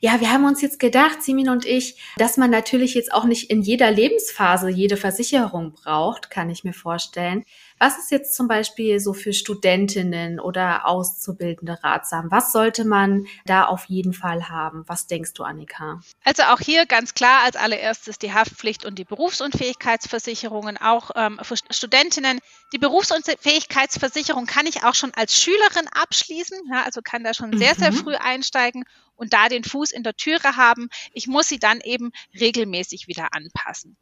ja, 0.00 0.20
wir 0.20 0.30
haben 0.30 0.44
uns 0.44 0.60
jetzt 0.60 0.78
gedacht, 0.78 1.22
Simin 1.22 1.48
und 1.48 1.64
ich, 1.64 1.96
dass 2.18 2.36
man 2.36 2.50
natürlich 2.50 2.94
jetzt 2.94 3.12
auch 3.12 3.24
nicht 3.24 3.50
in 3.50 3.62
jeder 3.62 3.90
Lebensphase 3.90 4.68
jede 4.68 4.96
Versicherung 4.96 5.72
braucht, 5.72 6.30
kann 6.30 6.50
ich 6.50 6.64
mir 6.64 6.74
vorstellen. 6.74 7.44
Was 7.78 7.98
ist 7.98 8.10
jetzt 8.10 8.34
zum 8.34 8.48
Beispiel 8.48 9.00
so 9.00 9.12
für 9.12 9.34
Studentinnen 9.34 10.40
oder 10.40 10.86
Auszubildende 10.86 11.78
ratsam? 11.82 12.30
Was 12.30 12.52
sollte 12.52 12.86
man 12.86 13.26
da 13.44 13.66
auf 13.66 13.84
jeden 13.84 14.14
Fall 14.14 14.48
haben? 14.48 14.84
Was 14.86 15.06
denkst 15.06 15.34
du, 15.34 15.42
Annika? 15.42 16.00
Also 16.24 16.44
auch 16.44 16.60
hier 16.60 16.86
ganz 16.86 17.12
klar 17.12 17.42
als 17.44 17.56
allererstes 17.56 18.18
die 18.18 18.32
Haftpflicht 18.32 18.86
und 18.86 18.98
die 18.98 19.04
Berufsunfähigkeitsversicherungen, 19.04 20.78
auch 20.78 21.10
ähm, 21.16 21.38
für 21.42 21.56
Studentinnen. 21.70 22.40
Die 22.72 22.78
Berufsunfähigkeitsversicherung 22.78 24.46
kann 24.46 24.66
ich 24.66 24.84
auch 24.84 24.94
schon 24.94 25.12
als 25.14 25.38
Schülerin 25.38 25.88
abschließen, 25.92 26.58
ja, 26.72 26.82
also 26.84 27.02
kann 27.02 27.24
da 27.24 27.34
schon 27.34 27.56
sehr, 27.56 27.74
sehr 27.74 27.92
mhm. 27.92 27.96
früh 27.96 28.14
einsteigen 28.14 28.84
und 29.16 29.34
da 29.34 29.48
den 29.48 29.64
Fuß 29.64 29.92
in 29.92 30.02
der 30.02 30.14
Türe 30.14 30.56
haben. 30.56 30.88
Ich 31.12 31.26
muss 31.26 31.48
sie 31.48 31.58
dann 31.58 31.80
eben 31.80 32.12
regelmäßig 32.38 33.06
wieder 33.06 33.34
anpassen. 33.34 33.96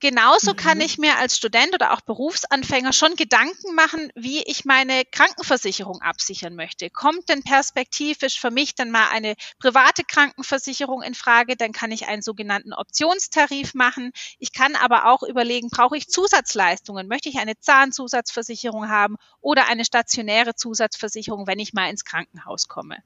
Genauso 0.00 0.52
mhm. 0.52 0.56
kann 0.56 0.80
ich 0.80 0.96
mir 0.98 1.16
als 1.18 1.36
Student 1.36 1.74
oder 1.74 1.92
auch 1.92 2.00
Berufsanfänger 2.02 2.92
schon 2.92 3.16
Gedanken 3.16 3.74
machen, 3.74 4.12
wie 4.14 4.42
ich 4.44 4.64
meine 4.64 5.04
Krankenversicherung 5.04 6.00
absichern 6.02 6.54
möchte. 6.54 6.88
Kommt 6.88 7.28
denn 7.28 7.42
perspektivisch 7.42 8.38
für 8.38 8.52
mich 8.52 8.76
dann 8.76 8.92
mal 8.92 9.08
eine 9.08 9.34
private 9.58 10.04
Krankenversicherung 10.04 11.02
in 11.02 11.14
Frage? 11.14 11.56
Dann 11.56 11.72
kann 11.72 11.90
ich 11.90 12.06
einen 12.06 12.22
sogenannten 12.22 12.72
Optionstarif 12.72 13.74
machen. 13.74 14.12
Ich 14.38 14.52
kann 14.52 14.76
aber 14.76 15.06
auch 15.06 15.24
überlegen, 15.24 15.68
brauche 15.68 15.96
ich 15.96 16.06
Zusatzleistungen? 16.06 17.08
Möchte 17.08 17.28
ich 17.28 17.38
eine 17.38 17.58
Zahnzusatzversicherung 17.58 18.88
haben 18.88 19.16
oder 19.40 19.66
eine 19.66 19.84
stationäre 19.84 20.54
Zusatzversicherung, 20.54 21.48
wenn 21.48 21.58
ich 21.58 21.72
mal 21.72 21.90
ins 21.90 22.04
Krankenhaus 22.04 22.68
komme? 22.68 23.02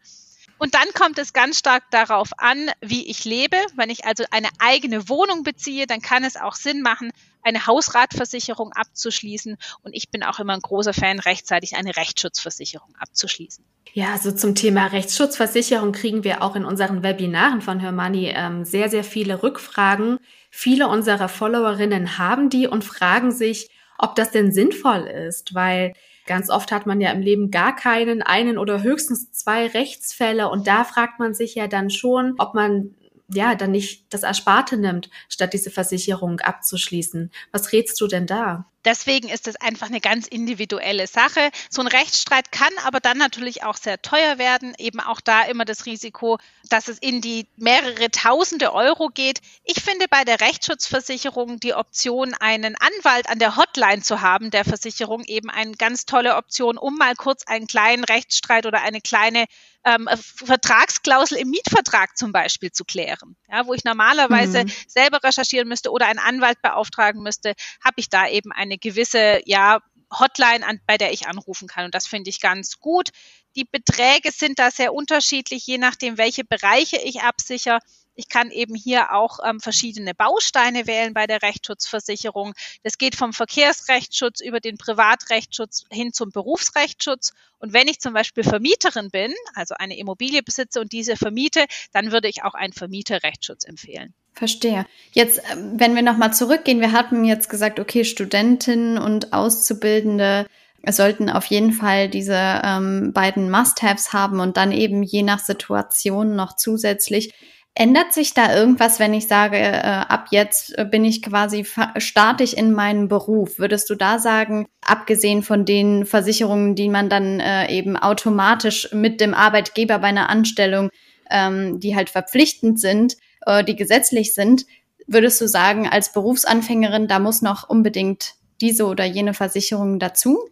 Und 0.63 0.75
dann 0.75 0.93
kommt 0.95 1.19
es 1.19 1.33
ganz 1.33 1.59
stark 1.59 1.83
darauf 1.91 2.31
an, 2.37 2.71
wie 2.81 3.11
ich 3.11 3.25
lebe. 3.25 3.57
Wenn 3.75 3.91
ich 3.91 4.05
also 4.05 4.23
eine 4.31 4.47
eigene 4.61 5.09
Wohnung 5.09 5.43
beziehe, 5.43 5.89
dann 5.89 6.01
kann 6.01 6.23
es 6.23 6.37
auch 6.37 6.55
Sinn 6.55 6.83
machen, 6.83 7.11
eine 7.43 7.67
Hausratversicherung 7.67 8.73
abzuschließen. 8.73 9.57
Und 9.83 9.93
ich 9.93 10.11
bin 10.11 10.23
auch 10.23 10.39
immer 10.39 10.53
ein 10.53 10.61
großer 10.61 10.95
Fan, 10.95 11.19
rechtzeitig 11.19 11.75
eine 11.75 11.97
Rechtsschutzversicherung 11.97 12.95
abzuschließen. 12.97 13.65
Ja, 13.93 14.13
also 14.13 14.31
zum 14.31 14.55
Thema 14.55 14.87
Rechtsschutzversicherung 14.87 15.91
kriegen 15.91 16.23
wir 16.23 16.43
auch 16.43 16.55
in 16.55 16.65
unseren 16.65 17.03
Webinaren 17.03 17.61
von 17.61 17.81
Hermani 17.81 18.33
ähm, 18.33 18.65
sehr, 18.65 18.89
sehr 18.89 19.03
viele 19.03 19.43
Rückfragen. 19.43 20.19
Viele 20.49 20.87
unserer 20.87 21.29
Followerinnen 21.29 22.19
haben 22.19 22.51
die 22.51 22.69
und 22.69 22.85
fragen 22.85 23.33
sich, 23.33 23.69
ob 23.99 24.15
das 24.15 24.31
denn 24.31 24.53
sinnvoll 24.53 25.09
ist, 25.09 25.57
weil 25.57 25.93
Ganz 26.27 26.51
oft 26.51 26.71
hat 26.73 26.87
man 26.87 27.01
ja 27.01 27.11
im 27.11 27.21
Leben 27.21 27.51
gar 27.51 27.75
keinen, 27.75 28.23
einen 28.23 28.59
oder 28.59 28.83
höchstens 28.83 29.33
zwei 29.33 29.67
Rechtsfälle 29.67 30.49
und 30.49 30.67
da 30.67 30.85
fragt 30.85 31.19
man 31.19 31.35
sich 31.35 31.55
ja 31.55 31.67
dann 31.67 31.91
schon, 31.91 32.35
ob 32.39 32.55
man 32.55 32.95
ja 33.29 33.55
dann 33.55 33.73
nicht 33.73 34.13
das 34.13 34.23
Ersparte 34.23 34.77
nimmt, 34.77 35.11
statt 35.29 35.53
diese 35.53 35.71
Versicherung 35.71 36.41
abzuschließen. 36.41 37.31
Was 37.51 37.73
rätst 37.73 38.01
du 38.01 38.07
denn 38.07 38.27
da? 38.27 38.67
Deswegen 38.85 39.29
ist 39.29 39.47
es 39.47 39.57
einfach 39.57 39.87
eine 39.87 40.01
ganz 40.01 40.27
individuelle 40.27 41.07
Sache. 41.07 41.51
So 41.71 41.83
ein 41.83 41.87
Rechtsstreit 41.87 42.51
kann 42.51 42.73
aber 42.85 43.01
dann 43.01 43.19
natürlich 43.19 43.63
auch 43.63 43.77
sehr 43.77 44.01
teuer 44.03 44.39
werden. 44.39 44.75
Eben 44.79 45.01
auch 45.01 45.21
da 45.21 45.43
immer 45.43 45.65
das 45.65 45.87
Risiko, 45.87 46.39
dass 46.69 46.89
es 46.89 46.99
in 46.99 47.21
die 47.21 47.47
mehrere 47.57 48.11
Tausende 48.11 48.73
Euro 48.73 49.09
geht. 49.09 49.41
Ich 49.65 49.83
finde 49.83 50.07
bei 50.09 50.25
der 50.25 50.41
Rechtsschutzversicherung 50.41 51.61
die 51.61 51.75
Option, 51.75 52.35
einen 52.35 52.77
Anwalt 52.77 53.29
an 53.29 53.39
der 53.39 53.57
Hotline 53.57 54.03
zu 54.03 54.21
haben, 54.21 54.51
der 54.51 54.65
Versicherung 54.65 55.25
eben 55.25 55.51
eine 55.51 55.73
ganz 55.73 56.07
tolle 56.07 56.37
Option, 56.37 56.79
um 56.79 56.97
mal 56.97 57.15
kurz 57.15 57.45
einen 57.47 57.67
kleinen 57.67 58.05
Rechtsstreit 58.05 58.67
oder 58.67 58.83
eine 58.83 59.01
kleine 59.01 59.47
ähm, 59.85 60.09
Vertragsklausel 60.13 61.39
im 61.39 61.51
Mietvertrag 61.51 62.17
zum 62.17 62.33
Beispiel 62.33 62.71
zu 62.71 62.85
klären. 62.85 63.37
Ja, 63.49 63.67
wo 63.67 63.75
ich 63.75 63.85
normalerweise 63.85 64.65
mhm. 64.65 64.73
selber 64.87 65.23
recherchieren 65.23 65.69
müsste 65.69 65.91
oder 65.91 66.07
einen 66.07 66.19
Anwalt 66.19 66.63
beauftragen 66.63 67.23
müsste, 67.23 67.55
habe 67.85 67.95
ich 67.97 68.09
da 68.09 68.29
eben 68.29 68.53
eine 68.53 68.72
eine 68.73 68.79
gewisse, 68.79 69.41
ja, 69.45 69.81
Hotline, 70.11 70.67
an, 70.67 70.81
bei 70.87 70.99
der 70.99 71.13
ich 71.13 71.27
anrufen 71.27 71.69
kann. 71.69 71.87
Und 71.87 71.95
das 71.95 72.07
finde 72.07 72.31
ich 72.31 72.41
ganz 72.41 72.79
gut. 72.81 73.11
Die 73.57 73.65
Beträge 73.65 74.31
sind 74.31 74.59
da 74.59 74.71
sehr 74.71 74.93
unterschiedlich, 74.95 75.67
je 75.67 75.79
nachdem, 75.79 76.19
welche 76.19 76.45
Bereiche 76.45 76.99
ich 76.99 77.23
absichere. 77.23 77.81
Ich 78.15 78.29
kann 78.29 78.51
eben 78.51 78.75
hier 78.75 79.13
auch 79.13 79.39
ähm, 79.43 79.59
verschiedene 79.59 80.15
Bausteine 80.15 80.87
wählen 80.87 81.15
bei 81.15 81.27
der 81.27 81.41
Rechtsschutzversicherung. 81.41 82.53
Das 82.83 82.99
geht 82.99 83.15
vom 83.15 83.33
Verkehrsrechtsschutz 83.33 84.41
über 84.41 84.61
den 84.61 84.77
Privatrechtsschutz 84.77 85.85
hin 85.91 86.13
zum 86.13 86.31
Berufsrechtsschutz. 86.31 87.33
Und 87.59 87.73
wenn 87.73 87.89
ich 87.89 88.01
zum 88.01 88.13
Beispiel 88.13 88.45
Vermieterin 88.45 89.11
bin, 89.11 89.33
also 89.55 89.75
eine 89.79 89.97
Immobilie 89.97 90.43
besitze 90.43 90.81
und 90.81 90.93
diese 90.93 91.17
vermiete, 91.17 91.65
dann 91.93 92.13
würde 92.13 92.29
ich 92.29 92.43
auch 92.43 92.55
einen 92.55 92.75
Vermieterrechtsschutz 92.75 93.65
empfehlen. 93.65 94.15
Verstehe. 94.35 94.87
Jetzt, 95.13 95.39
äh, 95.39 95.57
wenn 95.75 95.95
wir 95.95 96.03
nochmal 96.03 96.33
zurückgehen, 96.33 96.81
wir 96.81 96.93
hatten 96.93 97.25
jetzt 97.25 97.49
gesagt, 97.49 97.79
okay, 97.79 98.05
Studentinnen 98.05 98.99
und 98.99 99.33
Auszubildende 99.33 100.47
sollten 100.89 101.31
auf 101.31 101.45
jeden 101.47 101.73
Fall 101.73 102.09
diese 102.09 102.37
ähm, 102.37 103.13
beiden 103.13 103.51
Must-Haves 103.51 104.13
haben 104.13 104.41
und 104.41 104.57
dann 104.57 104.73
eben 104.73 105.03
je 105.03 105.23
nach 105.23 105.39
Situation 105.39 106.35
noch 106.35 106.57
zusätzlich. 106.57 107.33
Ändert 107.75 108.13
sich 108.13 108.35
da 108.35 108.55
irgendwas, 108.55 108.99
wenn 108.99 109.15
ich 109.15 109.29
sage, 109.29 109.57
äh, 109.57 109.81
ab 109.81 110.27
jetzt 110.31 110.75
bin 110.91 111.05
ich 111.05 111.23
quasi 111.23 111.65
starte 111.97 112.45
ich 112.45 112.57
in 112.59 112.73
meinen 112.73 113.09
Beruf? 113.09 113.59
Würdest 113.59 113.89
du 113.89 113.95
da 113.95 114.19
sagen, 114.19 114.67
abgesehen 114.85 115.43
von 115.43 115.65
den 115.65 116.05
Versicherungen, 116.05 116.75
die 116.75 116.89
man 116.89 117.09
dann 117.09 117.41
äh, 117.41 117.73
eben 117.73 117.97
automatisch 117.97 118.93
mit 118.93 119.21
dem 119.21 119.33
Arbeitgeber 119.33 120.01
bei 120.01 120.09
einer 120.09 120.29
Anstellung, 120.29 120.91
ähm, 121.31 121.81
die 121.81 121.97
halt 121.97 122.11
verpflichtend 122.11 122.79
sind, 122.79 123.17
äh, 123.47 123.65
die 123.65 123.77
gesetzlich 123.77 124.35
sind, 124.35 124.67
würdest 125.07 125.41
du 125.41 125.49
sagen, 125.49 125.89
als 125.89 126.13
Berufsanfängerin, 126.13 127.09
da 127.09 127.19
muss 127.19 127.43
noch 127.43 127.69
unbedingt 127.69 128.35
diese 128.61 128.87
oder 128.87 129.05
jene 129.05 129.35
Versicherung 129.35 129.99
dazu? 129.99 130.49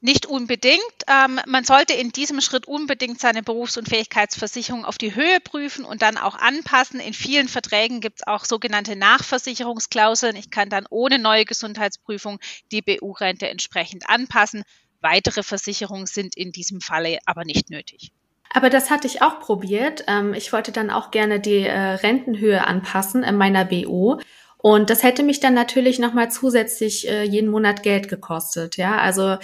Nicht 0.00 0.26
unbedingt. 0.26 0.82
Ähm, 1.08 1.40
man 1.46 1.64
sollte 1.64 1.94
in 1.94 2.12
diesem 2.12 2.42
Schritt 2.42 2.68
unbedingt 2.68 3.20
seine 3.20 3.42
Berufs- 3.42 3.78
und 3.78 3.88
Fähigkeitsversicherung 3.88 4.84
auf 4.84 4.98
die 4.98 5.14
Höhe 5.14 5.40
prüfen 5.40 5.86
und 5.86 6.02
dann 6.02 6.18
auch 6.18 6.34
anpassen. 6.34 7.00
In 7.00 7.14
vielen 7.14 7.48
Verträgen 7.48 8.02
gibt 8.02 8.20
es 8.20 8.26
auch 8.26 8.44
sogenannte 8.44 8.96
Nachversicherungsklauseln. 8.96 10.36
Ich 10.36 10.50
kann 10.50 10.68
dann 10.68 10.84
ohne 10.90 11.18
neue 11.18 11.46
Gesundheitsprüfung 11.46 12.38
die 12.70 12.82
BU-Rente 12.82 13.48
entsprechend 13.48 14.06
anpassen. 14.06 14.64
Weitere 15.00 15.42
Versicherungen 15.42 16.06
sind 16.06 16.36
in 16.36 16.52
diesem 16.52 16.82
Falle 16.82 17.18
aber 17.24 17.46
nicht 17.46 17.70
nötig. 17.70 18.12
Aber 18.54 18.70
das 18.70 18.88
hatte 18.88 19.08
ich 19.08 19.20
auch 19.20 19.40
probiert. 19.40 20.04
Ähm, 20.06 20.32
ich 20.32 20.52
wollte 20.52 20.70
dann 20.70 20.90
auch 20.90 21.10
gerne 21.10 21.40
die 21.40 21.66
äh, 21.66 21.76
Rentenhöhe 21.76 22.64
anpassen 22.64 23.24
in 23.24 23.36
meiner 23.36 23.64
BO. 23.64 24.20
Und 24.58 24.90
das 24.90 25.02
hätte 25.02 25.24
mich 25.24 25.40
dann 25.40 25.54
natürlich 25.54 25.98
nochmal 25.98 26.30
zusätzlich 26.30 27.08
äh, 27.08 27.24
jeden 27.24 27.50
Monat 27.50 27.82
Geld 27.82 28.08
gekostet. 28.08 28.76
Ja, 28.76 28.96
also 28.98 29.36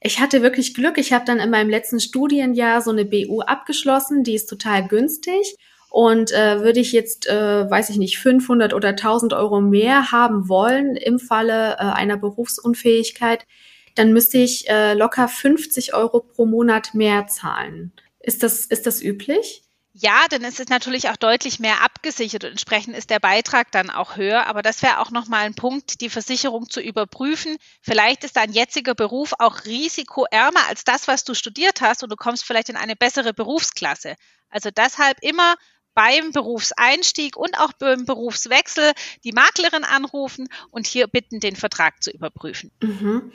ich 0.00 0.18
hatte 0.18 0.40
wirklich 0.40 0.72
Glück. 0.72 0.96
Ich 0.96 1.12
habe 1.12 1.26
dann 1.26 1.40
in 1.40 1.50
meinem 1.50 1.68
letzten 1.68 2.00
Studienjahr 2.00 2.80
so 2.80 2.90
eine 2.90 3.04
BU 3.04 3.42
abgeschlossen. 3.42 4.24
Die 4.24 4.34
ist 4.34 4.46
total 4.46 4.88
günstig. 4.88 5.56
Und 5.90 6.32
äh, 6.32 6.62
würde 6.62 6.80
ich 6.80 6.92
jetzt, 6.92 7.28
äh, 7.28 7.70
weiß 7.70 7.90
ich 7.90 7.98
nicht, 7.98 8.18
500 8.18 8.72
oder 8.72 8.88
1000 8.88 9.34
Euro 9.34 9.60
mehr 9.60 10.10
haben 10.10 10.48
wollen 10.48 10.96
im 10.96 11.18
Falle 11.18 11.74
äh, 11.74 11.82
einer 11.82 12.16
Berufsunfähigkeit, 12.16 13.46
dann 13.94 14.12
müsste 14.12 14.38
ich 14.38 14.68
äh, 14.68 14.94
locker 14.94 15.28
50 15.28 15.94
Euro 15.94 16.20
pro 16.20 16.46
Monat 16.46 16.94
mehr 16.94 17.26
zahlen. 17.28 17.92
Ist 18.24 18.42
das, 18.42 18.66
ist 18.66 18.86
das 18.86 19.02
üblich? 19.02 19.62
Ja, 19.96 20.26
denn 20.28 20.42
es 20.42 20.58
ist 20.58 20.70
natürlich 20.70 21.08
auch 21.08 21.16
deutlich 21.16 21.60
mehr 21.60 21.82
abgesichert 21.82 22.42
und 22.42 22.50
entsprechend 22.50 22.96
ist 22.96 23.10
der 23.10 23.20
Beitrag 23.20 23.70
dann 23.70 23.90
auch 23.90 24.16
höher. 24.16 24.46
Aber 24.46 24.60
das 24.60 24.82
wäre 24.82 24.98
auch 24.98 25.12
nochmal 25.12 25.44
ein 25.44 25.54
Punkt, 25.54 26.00
die 26.00 26.10
Versicherung 26.10 26.68
zu 26.68 26.80
überprüfen. 26.80 27.56
Vielleicht 27.80 28.24
ist 28.24 28.36
dein 28.36 28.50
jetziger 28.50 28.96
Beruf 28.96 29.34
auch 29.38 29.66
risikoärmer 29.66 30.66
als 30.68 30.82
das, 30.82 31.06
was 31.06 31.22
du 31.22 31.34
studiert 31.34 31.80
hast 31.80 32.02
und 32.02 32.10
du 32.10 32.16
kommst 32.16 32.44
vielleicht 32.44 32.70
in 32.70 32.76
eine 32.76 32.96
bessere 32.96 33.32
Berufsklasse. 33.32 34.16
Also 34.48 34.70
deshalb 34.72 35.18
immer 35.20 35.54
beim 35.94 36.32
Berufseinstieg 36.32 37.36
und 37.36 37.56
auch 37.60 37.72
beim 37.74 38.04
Berufswechsel 38.04 38.92
die 39.22 39.32
Maklerin 39.32 39.84
anrufen 39.84 40.48
und 40.70 40.88
hier 40.88 41.06
bitten, 41.06 41.38
den 41.38 41.54
Vertrag 41.54 42.02
zu 42.02 42.10
überprüfen. 42.10 42.72
Mhm. 42.82 43.32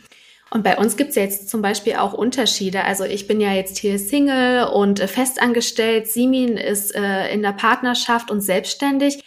Und 0.52 0.64
bei 0.64 0.78
uns 0.78 0.98
gibt 0.98 1.12
es 1.12 1.16
ja 1.16 1.24
jetzt 1.24 1.50
zum 1.50 1.62
Beispiel 1.62 1.96
auch 1.96 2.14
Unterschiede. 2.14 2.84
Also 2.84 3.04
ich 3.04 3.28
bin 3.28 3.40
ja 3.40 3.54
jetzt 3.54 3.78
hier 3.78 4.00
Single 4.00 4.66
und 4.66 5.00
äh, 5.00 5.08
festangestellt. 5.08 6.08
Simin 6.08 6.58
ist 6.58 6.96
äh, 6.96 7.32
in 7.32 7.42
der 7.42 7.52
Partnerschaft 7.52 8.32
und 8.32 8.42
selbstständig. 8.42 9.24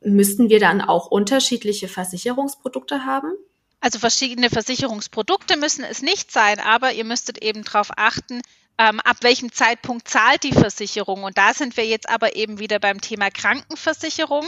Müssten 0.00 0.48
wir 0.48 0.60
dann 0.60 0.80
auch 0.80 1.06
unterschiedliche 1.06 1.88
Versicherungsprodukte 1.88 3.06
haben? 3.06 3.32
Also 3.80 3.98
verschiedene 3.98 4.50
Versicherungsprodukte 4.50 5.56
müssen 5.56 5.84
es 5.84 6.02
nicht 6.02 6.32
sein, 6.32 6.58
aber 6.58 6.92
ihr 6.92 7.04
müsstet 7.04 7.42
eben 7.42 7.64
darauf 7.64 7.90
achten, 7.96 8.40
ähm, 8.78 8.98
ab 9.00 9.18
welchem 9.20 9.52
Zeitpunkt 9.52 10.08
zahlt 10.08 10.42
die 10.42 10.52
Versicherung. 10.52 11.22
Und 11.22 11.38
da 11.38 11.54
sind 11.54 11.76
wir 11.76 11.86
jetzt 11.86 12.08
aber 12.08 12.34
eben 12.34 12.58
wieder 12.58 12.78
beim 12.80 13.00
Thema 13.00 13.30
Krankenversicherung. 13.30 14.46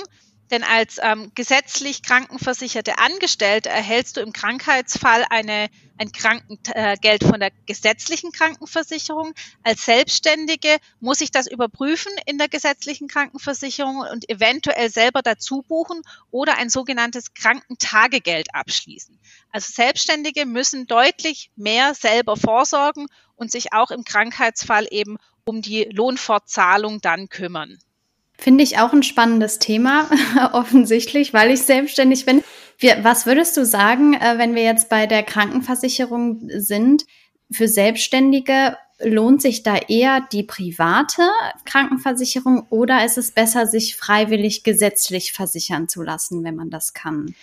Denn 0.51 0.63
als 0.63 0.99
ähm, 1.03 1.33
gesetzlich 1.35 2.03
krankenversicherte 2.03 2.99
Angestellte 2.99 3.69
erhältst 3.69 4.17
du 4.17 4.21
im 4.21 4.33
Krankheitsfall 4.33 5.25
eine, 5.29 5.69
ein 5.99 6.13
Krankengeld 6.13 7.25
von 7.25 7.41
der 7.41 7.51
gesetzlichen 7.67 8.31
Krankenversicherung. 8.31 9.35
Als 9.65 9.85
Selbstständige 9.85 10.77
muss 11.01 11.21
ich 11.21 11.33
das 11.33 11.49
überprüfen 11.49 12.13
in 12.27 12.39
der 12.39 12.49
gesetzlichen 12.49 13.09
Krankenversicherung 13.09 13.99
und 13.99 14.29
eventuell 14.31 14.89
selber 14.89 15.23
dazu 15.23 15.63
buchen 15.63 16.03
oder 16.31 16.57
ein 16.59 16.71
sogenanntes 16.71 17.35
Krankentagegeld 17.35 18.55
abschließen. 18.55 19.19
Also 19.51 19.73
Selbstständige 19.73 20.47
müssen 20.47 20.87
deutlich 20.87 21.51
mehr 21.57 21.95
selber 21.95 22.37
vorsorgen 22.37 23.09
und 23.35 23.51
sich 23.51 23.73
auch 23.73 23.91
im 23.91 24.05
Krankheitsfall 24.05 24.87
eben 24.91 25.17
um 25.45 25.61
die 25.63 25.85
Lohnfortzahlung 25.85 27.01
dann 27.01 27.29
kümmern. 27.29 27.79
Finde 28.39 28.65
ich 28.65 28.79
auch 28.79 28.93
ein 28.93 29.03
spannendes 29.03 29.59
Thema, 29.59 30.11
offensichtlich, 30.53 31.33
weil 31.33 31.51
ich 31.51 31.63
selbstständig 31.63 32.27
bin. 32.27 32.43
Wir, 32.79 33.03
was 33.03 33.27
würdest 33.27 33.57
du 33.57 33.65
sagen, 33.65 34.15
äh, 34.15 34.35
wenn 34.37 34.55
wir 34.55 34.63
jetzt 34.63 34.89
bei 34.89 35.07
der 35.07 35.23
Krankenversicherung 35.23 36.49
sind? 36.49 37.05
Für 37.51 37.69
Selbstständige 37.69 38.77
lohnt 38.99 39.43
sich 39.43 39.63
da 39.63 39.77
eher 39.77 40.27
die 40.33 40.43
private 40.43 41.23
Krankenversicherung 41.65 42.67
oder 42.71 43.05
ist 43.05 43.19
es 43.19 43.31
besser, 43.31 43.67
sich 43.67 43.97
freiwillig 43.97 44.65
gesetzlich 44.65 45.33
versichern 45.33 45.89
zu 45.89 46.03
lassen, 46.03 46.45
wenn 46.45 46.57
man 46.57 46.71
das 46.71 46.93
kann? 46.93 47.35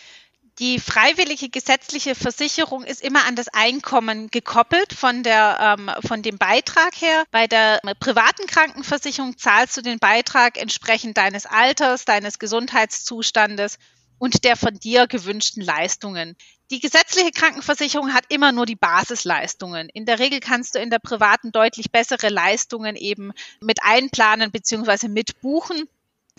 Die 0.60 0.80
freiwillige 0.80 1.50
gesetzliche 1.50 2.14
Versicherung 2.14 2.84
ist 2.84 3.02
immer 3.02 3.26
an 3.26 3.36
das 3.36 3.48
Einkommen 3.48 4.30
gekoppelt 4.30 4.94
von 4.94 5.24
der 5.24 5.78
ähm, 5.80 5.90
von 6.06 6.22
dem 6.22 6.38
Beitrag 6.38 6.94
her. 7.02 7.24
Bei 7.32 7.48
der 7.48 7.80
privaten 8.00 8.46
Krankenversicherung 8.46 9.38
zahlst 9.38 9.78
du 9.78 9.82
den 9.82 9.98
Beitrag 9.98 10.60
entsprechend 10.62 11.18
deines 11.18 11.48
Alters, 11.48 12.06
deines 12.06 12.38
Gesundheitszustandes 12.38 13.80
und 14.20 14.44
der 14.44 14.56
von 14.56 14.76
dir 14.76 15.08
gewünschten 15.08 15.64
Leistungen. 15.64 16.36
Die 16.70 16.80
gesetzliche 16.80 17.32
Krankenversicherung 17.32 18.14
hat 18.14 18.26
immer 18.30 18.52
nur 18.52 18.68
die 18.68 18.76
Basisleistungen. 18.76 19.90
In 19.90 20.06
der 20.06 20.20
Regel 20.20 20.40
kannst 20.40 20.76
du 20.76 20.80
in 20.80 20.92
der 20.92 21.00
privaten 21.00 21.52
deutlich 21.52 21.92
bessere 21.92 22.30
Leistungen 22.30 22.96
eben 22.96 23.34
mit 23.60 23.80
einplanen 23.82 24.52
bzw. 24.52 25.08
mitbuchen 25.08 25.90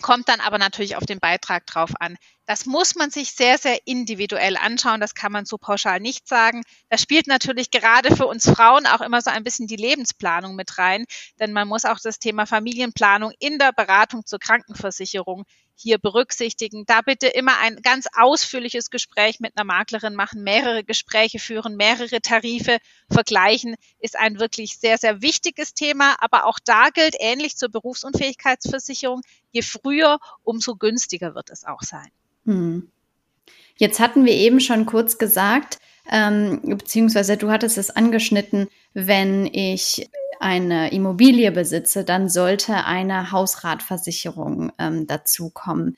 kommt 0.01 0.27
dann 0.29 0.41
aber 0.41 0.57
natürlich 0.57 0.95
auf 0.95 1.05
den 1.05 1.19
Beitrag 1.19 1.65
drauf 1.65 1.91
an. 1.99 2.17
Das 2.45 2.65
muss 2.65 2.95
man 2.95 3.09
sich 3.09 3.31
sehr, 3.31 3.57
sehr 3.57 3.79
individuell 3.85 4.57
anschauen. 4.57 4.99
Das 4.99 5.15
kann 5.15 5.31
man 5.31 5.45
so 5.45 5.57
pauschal 5.57 5.99
nicht 5.99 6.27
sagen. 6.27 6.61
Da 6.89 6.97
spielt 6.97 7.27
natürlich 7.27 7.71
gerade 7.71 8.15
für 8.15 8.27
uns 8.27 8.47
Frauen 8.49 8.85
auch 8.85 9.01
immer 9.01 9.21
so 9.21 9.31
ein 9.31 9.43
bisschen 9.43 9.67
die 9.67 9.77
Lebensplanung 9.77 10.55
mit 10.55 10.77
rein, 10.77 11.05
denn 11.39 11.53
man 11.53 11.67
muss 11.67 11.85
auch 11.85 11.99
das 12.03 12.19
Thema 12.19 12.45
Familienplanung 12.45 13.31
in 13.39 13.57
der 13.57 13.71
Beratung 13.71 14.25
zur 14.25 14.39
Krankenversicherung 14.39 15.45
hier 15.75 15.97
berücksichtigen. 15.97 16.85
Da 16.85 17.01
bitte 17.01 17.27
immer 17.27 17.59
ein 17.59 17.81
ganz 17.81 18.07
ausführliches 18.15 18.89
Gespräch 18.89 19.39
mit 19.39 19.57
einer 19.57 19.65
Maklerin 19.65 20.15
machen, 20.15 20.43
mehrere 20.43 20.83
Gespräche 20.83 21.39
führen, 21.39 21.75
mehrere 21.75 22.21
Tarife 22.21 22.77
vergleichen, 23.09 23.75
ist 23.99 24.17
ein 24.17 24.39
wirklich 24.39 24.77
sehr, 24.77 24.97
sehr 24.97 25.21
wichtiges 25.21 25.73
Thema. 25.73 26.15
Aber 26.19 26.45
auch 26.45 26.59
da 26.63 26.89
gilt 26.89 27.15
ähnlich 27.19 27.57
zur 27.57 27.69
Berufsunfähigkeitsversicherung, 27.69 29.21
je 29.51 29.61
früher, 29.61 30.19
umso 30.43 30.75
günstiger 30.75 31.35
wird 31.35 31.49
es 31.49 31.65
auch 31.65 31.81
sein. 31.81 32.09
Hm. 32.45 32.89
Jetzt 33.77 33.99
hatten 33.99 34.25
wir 34.25 34.33
eben 34.33 34.61
schon 34.61 34.85
kurz 34.85 35.17
gesagt, 35.17 35.79
ähm, 36.09 36.61
beziehungsweise 36.63 37.35
du 37.35 37.51
hattest 37.51 37.77
es 37.77 37.89
angeschnitten, 37.89 38.67
wenn 38.93 39.45
ich 39.45 40.07
eine 40.39 40.91
Immobilie 40.91 41.51
besitze, 41.51 42.03
dann 42.03 42.29
sollte 42.29 42.85
eine 42.85 43.31
Hausratversicherung 43.31 44.71
ähm, 44.77 45.07
dazukommen. 45.07 45.97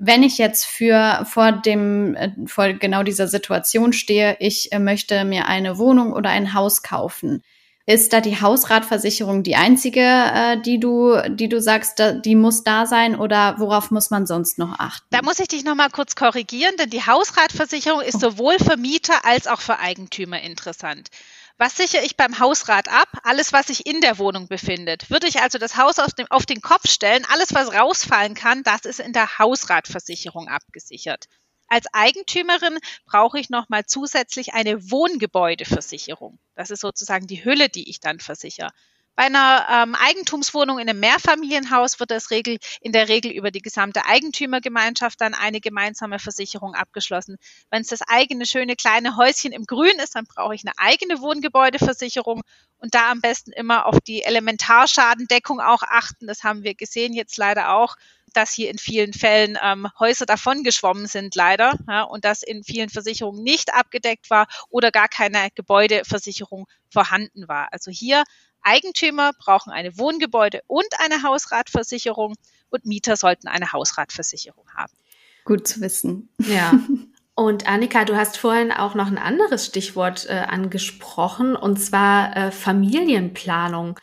Wenn 0.00 0.22
ich 0.22 0.38
jetzt 0.38 0.64
für 0.64 1.24
vor 1.24 1.52
dem 1.52 2.16
äh, 2.16 2.30
vor 2.46 2.72
genau 2.72 3.02
dieser 3.02 3.28
Situation 3.28 3.92
stehe, 3.92 4.36
ich 4.40 4.72
äh, 4.72 4.78
möchte 4.78 5.24
mir 5.24 5.46
eine 5.46 5.78
Wohnung 5.78 6.12
oder 6.12 6.30
ein 6.30 6.54
Haus 6.54 6.82
kaufen, 6.82 7.42
ist 7.86 8.14
da 8.14 8.20
die 8.22 8.40
Hausratversicherung 8.40 9.42
die 9.42 9.56
einzige, 9.56 10.00
äh, 10.00 10.60
die 10.60 10.80
du, 10.80 11.16
die 11.28 11.50
du 11.50 11.60
sagst, 11.60 11.98
da, 11.98 12.12
die 12.12 12.34
muss 12.34 12.64
da 12.64 12.86
sein 12.86 13.14
oder 13.14 13.56
worauf 13.58 13.90
muss 13.90 14.10
man 14.10 14.26
sonst 14.26 14.58
noch 14.58 14.78
achten? 14.78 15.06
Da 15.10 15.20
muss 15.22 15.38
ich 15.38 15.48
dich 15.48 15.64
noch 15.64 15.74
mal 15.74 15.90
kurz 15.90 16.16
korrigieren, 16.16 16.74
denn 16.78 16.88
die 16.88 17.02
Hausratversicherung 17.06 18.00
ist 18.00 18.16
oh. 18.16 18.30
sowohl 18.30 18.56
für 18.58 18.78
Mieter 18.78 19.24
als 19.24 19.46
auch 19.46 19.60
für 19.60 19.78
Eigentümer 19.78 20.40
interessant. 20.40 21.10
Was 21.56 21.76
sichere 21.76 22.02
ich 22.02 22.16
beim 22.16 22.40
Hausrat 22.40 22.88
ab? 22.88 23.08
Alles, 23.22 23.52
was 23.52 23.68
sich 23.68 23.86
in 23.86 24.00
der 24.00 24.18
Wohnung 24.18 24.48
befindet. 24.48 25.08
Würde 25.10 25.28
ich 25.28 25.40
also 25.40 25.58
das 25.58 25.76
Haus 25.76 26.00
auf, 26.00 26.12
dem, 26.12 26.26
auf 26.30 26.46
den 26.46 26.60
Kopf 26.60 26.90
stellen, 26.90 27.24
alles, 27.30 27.54
was 27.54 27.72
rausfallen 27.72 28.34
kann, 28.34 28.64
das 28.64 28.84
ist 28.84 28.98
in 28.98 29.12
der 29.12 29.38
Hausratversicherung 29.38 30.48
abgesichert. 30.48 31.26
Als 31.68 31.86
Eigentümerin 31.92 32.78
brauche 33.06 33.38
ich 33.38 33.50
nochmal 33.50 33.86
zusätzlich 33.86 34.52
eine 34.52 34.90
Wohngebäudeversicherung. 34.90 36.38
Das 36.54 36.70
ist 36.70 36.80
sozusagen 36.80 37.26
die 37.26 37.44
Hülle, 37.44 37.68
die 37.68 37.88
ich 37.88 38.00
dann 38.00 38.18
versichere. 38.18 38.70
Bei 39.16 39.24
einer 39.24 39.66
ähm, 39.70 39.94
Eigentumswohnung 39.94 40.78
in 40.78 40.88
einem 40.88 40.98
Mehrfamilienhaus 40.98 42.00
wird 42.00 42.10
das 42.10 42.30
Regel, 42.30 42.58
in 42.80 42.92
der 42.92 43.08
Regel 43.08 43.30
über 43.30 43.52
die 43.52 43.62
gesamte 43.62 44.06
Eigentümergemeinschaft 44.06 45.20
dann 45.20 45.34
eine 45.34 45.60
gemeinsame 45.60 46.18
Versicherung 46.18 46.74
abgeschlossen. 46.74 47.36
Wenn 47.70 47.82
es 47.82 47.88
das 47.88 48.02
eigene 48.02 48.44
schöne 48.44 48.74
kleine 48.74 49.16
Häuschen 49.16 49.52
im 49.52 49.66
Grün 49.66 49.98
ist, 50.02 50.16
dann 50.16 50.26
brauche 50.26 50.54
ich 50.54 50.64
eine 50.64 50.74
eigene 50.78 51.20
Wohngebäudeversicherung 51.20 52.42
und 52.78 52.94
da 52.94 53.10
am 53.10 53.20
besten 53.20 53.52
immer 53.52 53.86
auf 53.86 54.00
die 54.00 54.24
Elementarschadendeckung 54.24 55.60
auch 55.60 55.82
achten. 55.82 56.26
Das 56.26 56.42
haben 56.42 56.64
wir 56.64 56.74
gesehen 56.74 57.12
jetzt 57.12 57.36
leider 57.36 57.74
auch 57.74 57.96
dass 58.34 58.52
hier 58.52 58.68
in 58.68 58.78
vielen 58.78 59.12
Fällen 59.12 59.56
ähm, 59.62 59.86
Häuser 59.98 60.26
davongeschwommen 60.26 61.06
sind, 61.06 61.34
leider, 61.34 61.78
ja, 61.88 62.02
und 62.02 62.24
dass 62.24 62.42
in 62.42 62.64
vielen 62.64 62.90
Versicherungen 62.90 63.42
nicht 63.42 63.72
abgedeckt 63.72 64.28
war 64.28 64.46
oder 64.68 64.90
gar 64.90 65.08
keine 65.08 65.48
Gebäudeversicherung 65.54 66.66
vorhanden 66.90 67.48
war. 67.48 67.68
Also 67.72 67.90
hier 67.90 68.24
Eigentümer 68.64 69.32
brauchen 69.38 69.70
eine 69.70 69.96
Wohngebäude- 69.98 70.62
und 70.66 70.88
eine 70.98 71.22
Hausratversicherung 71.22 72.34
und 72.70 72.86
Mieter 72.86 73.16
sollten 73.16 73.46
eine 73.46 73.72
Hausratversicherung 73.72 74.64
haben. 74.74 74.92
Gut 75.44 75.68
zu 75.68 75.80
wissen. 75.80 76.30
Ja. 76.38 76.72
Und 77.36 77.66
Annika, 77.66 78.04
du 78.04 78.14
hast 78.14 78.36
vorhin 78.36 78.70
auch 78.70 78.94
noch 78.94 79.08
ein 79.08 79.18
anderes 79.18 79.66
Stichwort 79.66 80.26
äh, 80.28 80.34
angesprochen, 80.34 81.56
und 81.56 81.78
zwar 81.78 82.36
äh, 82.36 82.52
Familienplanung. 82.52 83.98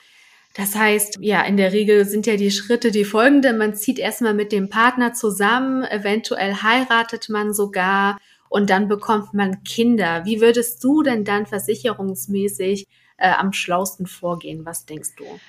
Das 0.54 0.76
heißt, 0.76 1.20
ja, 1.22 1.42
in 1.44 1.56
der 1.56 1.72
Regel 1.72 2.04
sind 2.06 2.28
ja 2.28 2.36
die 2.36 2.52
Schritte 2.52 2.92
die 2.92 3.06
folgende. 3.06 3.54
Man 3.54 3.74
zieht 3.74 4.00
erstmal 4.00 4.34
mit 4.34 4.52
dem 4.52 4.70
Partner 4.70 5.14
zusammen, 5.14 5.86
eventuell 5.86 6.56
heiratet 6.56 7.30
man 7.30 7.54
sogar 7.54 8.20
und 8.50 8.70
dann 8.70 8.90
bekommt 8.90 9.34
man 9.34 9.64
Kinder. 9.64 10.26
Wie 10.26 10.42
würdest 10.42 10.84
du 10.84 11.04
denn 11.04 11.24
dann 11.24 11.46
versicherungsmäßig 11.46 12.88
äh, 13.22 13.30
am 13.30 13.54
schlausten 13.54 14.08
vorgehen? 14.08 14.66
Was 14.66 14.86
denkst 14.86 15.16
du? 15.18 15.40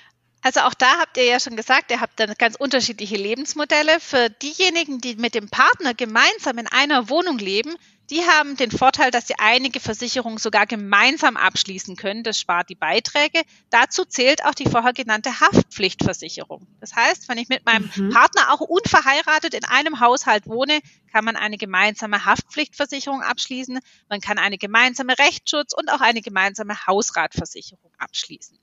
Also 0.41 0.59
auch 0.61 0.73
da 0.73 0.99
habt 0.99 1.17
ihr 1.17 1.23
ja 1.23 1.39
schon 1.39 1.55
gesagt, 1.55 1.89
ihr 1.89 2.01
habt 2.01 2.19
dann 2.19 2.33
ganz 2.37 2.55
unterschiedliche 2.55 3.15
Lebensmodelle. 3.15 3.99
Für 3.99 4.29
diejenigen, 4.29 4.99
die 4.99 5.15
mit 5.15 5.35
dem 5.35 5.49
Partner 5.49 5.93
gemeinsam 5.93 6.57
in 6.57 6.67
einer 6.67 7.09
Wohnung 7.09 7.37
leben, 7.37 7.75
die 8.13 8.23
haben 8.27 8.55
den 8.55 8.69
Vorteil, 8.69 9.09
dass 9.09 9.25
sie 9.25 9.33
einige 9.39 9.79
Versicherungen 9.79 10.37
sogar 10.37 10.67
gemeinsam 10.67 11.35
abschließen 11.35 11.95
können. 11.95 12.21
Das 12.21 12.39
spart 12.39 12.69
die 12.69 12.75
Beiträge. 12.75 13.41
Dazu 13.71 14.05
zählt 14.05 14.45
auch 14.45 14.53
die 14.53 14.69
vorher 14.69 14.93
genannte 14.93 15.39
Haftpflichtversicherung. 15.39 16.67
Das 16.79 16.95
heißt, 16.95 17.27
wenn 17.27 17.39
ich 17.39 17.49
mit 17.49 17.65
meinem 17.65 17.89
mhm. 17.95 18.11
Partner 18.11 18.51
auch 18.53 18.59
unverheiratet 18.59 19.55
in 19.55 19.65
einem 19.65 19.99
Haushalt 19.99 20.45
wohne, 20.45 20.79
kann 21.11 21.25
man 21.25 21.35
eine 21.35 21.57
gemeinsame 21.57 22.23
Haftpflichtversicherung 22.25 23.23
abschließen. 23.23 23.79
Man 24.09 24.21
kann 24.21 24.37
eine 24.37 24.59
gemeinsame 24.59 25.17
Rechtsschutz 25.17 25.73
und 25.73 25.91
auch 25.91 26.01
eine 26.01 26.21
gemeinsame 26.21 26.85
Hausratversicherung 26.85 27.91
abschließen. 27.97 28.59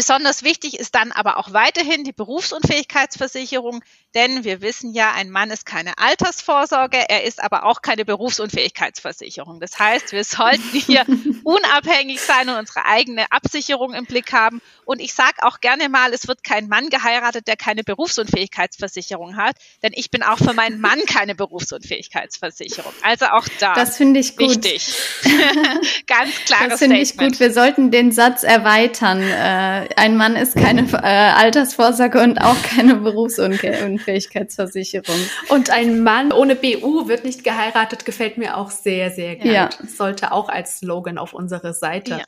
Besonders 0.00 0.42
wichtig 0.42 0.80
ist 0.80 0.94
dann 0.94 1.12
aber 1.12 1.36
auch 1.36 1.52
weiterhin 1.52 2.04
die 2.04 2.14
Berufsunfähigkeitsversicherung, 2.14 3.84
denn 4.14 4.44
wir 4.44 4.62
wissen 4.62 4.94
ja, 4.94 5.12
ein 5.12 5.28
Mann 5.28 5.50
ist 5.50 5.66
keine 5.66 5.98
Altersvorsorge, 5.98 6.96
er 7.10 7.24
ist 7.24 7.38
aber 7.38 7.66
auch 7.66 7.82
keine 7.82 8.06
Berufsunfähigkeitsversicherung. 8.06 9.60
Das 9.60 9.78
heißt, 9.78 10.12
wir 10.12 10.24
sollten 10.24 10.62
hier 10.72 11.04
unabhängig 11.44 12.22
sein 12.22 12.48
und 12.48 12.56
unsere 12.56 12.86
eigene 12.86 13.30
Absicherung 13.30 13.92
im 13.92 14.06
Blick 14.06 14.32
haben. 14.32 14.62
Und 14.86 15.02
ich 15.02 15.12
sage 15.12 15.42
auch 15.42 15.60
gerne 15.60 15.90
mal, 15.90 16.14
es 16.14 16.26
wird 16.26 16.44
kein 16.44 16.68
Mann 16.68 16.88
geheiratet, 16.88 17.46
der 17.46 17.56
keine 17.56 17.84
Berufsunfähigkeitsversicherung 17.84 19.36
hat, 19.36 19.56
denn 19.82 19.92
ich 19.94 20.10
bin 20.10 20.22
auch 20.22 20.38
für 20.38 20.54
meinen 20.54 20.80
Mann 20.80 21.04
keine 21.04 21.34
Berufsunfähigkeitsversicherung. 21.34 22.94
Also 23.02 23.26
auch 23.26 23.46
da. 23.58 23.74
Das 23.74 23.98
finde 23.98 24.20
ich 24.20 24.38
gut. 24.38 24.48
Wichtig. 24.48 24.94
Ganz 26.06 26.34
klares 26.46 26.68
Das 26.70 26.78
finde 26.78 26.96
ich 26.96 27.18
gut. 27.18 27.38
Wir 27.38 27.52
sollten 27.52 27.90
den 27.90 28.12
Satz 28.12 28.44
erweitern. 28.44 29.20
Äh, 29.20 29.89
ein 29.96 30.16
Mann 30.16 30.36
ist 30.36 30.54
keine 30.56 30.82
äh, 30.92 31.32
Altersvorsorge 31.36 32.22
und 32.22 32.38
auch 32.38 32.56
keine 32.62 32.94
Berufsunfähigkeitsversicherung. 32.96 35.18
Und 35.48 35.70
ein 35.70 36.02
Mann 36.02 36.32
ohne 36.32 36.56
BU 36.56 37.08
wird 37.08 37.24
nicht 37.24 37.44
geheiratet, 37.44 38.04
gefällt 38.04 38.36
mir 38.38 38.56
auch 38.56 38.70
sehr, 38.70 39.10
sehr 39.10 39.36
gut. 39.36 39.52
Ja. 39.52 39.70
Sollte 39.86 40.32
auch 40.32 40.48
als 40.48 40.78
Slogan 40.78 41.18
auf 41.18 41.32
unsere 41.32 41.74
Seite. 41.74 42.10
Ja. 42.10 42.24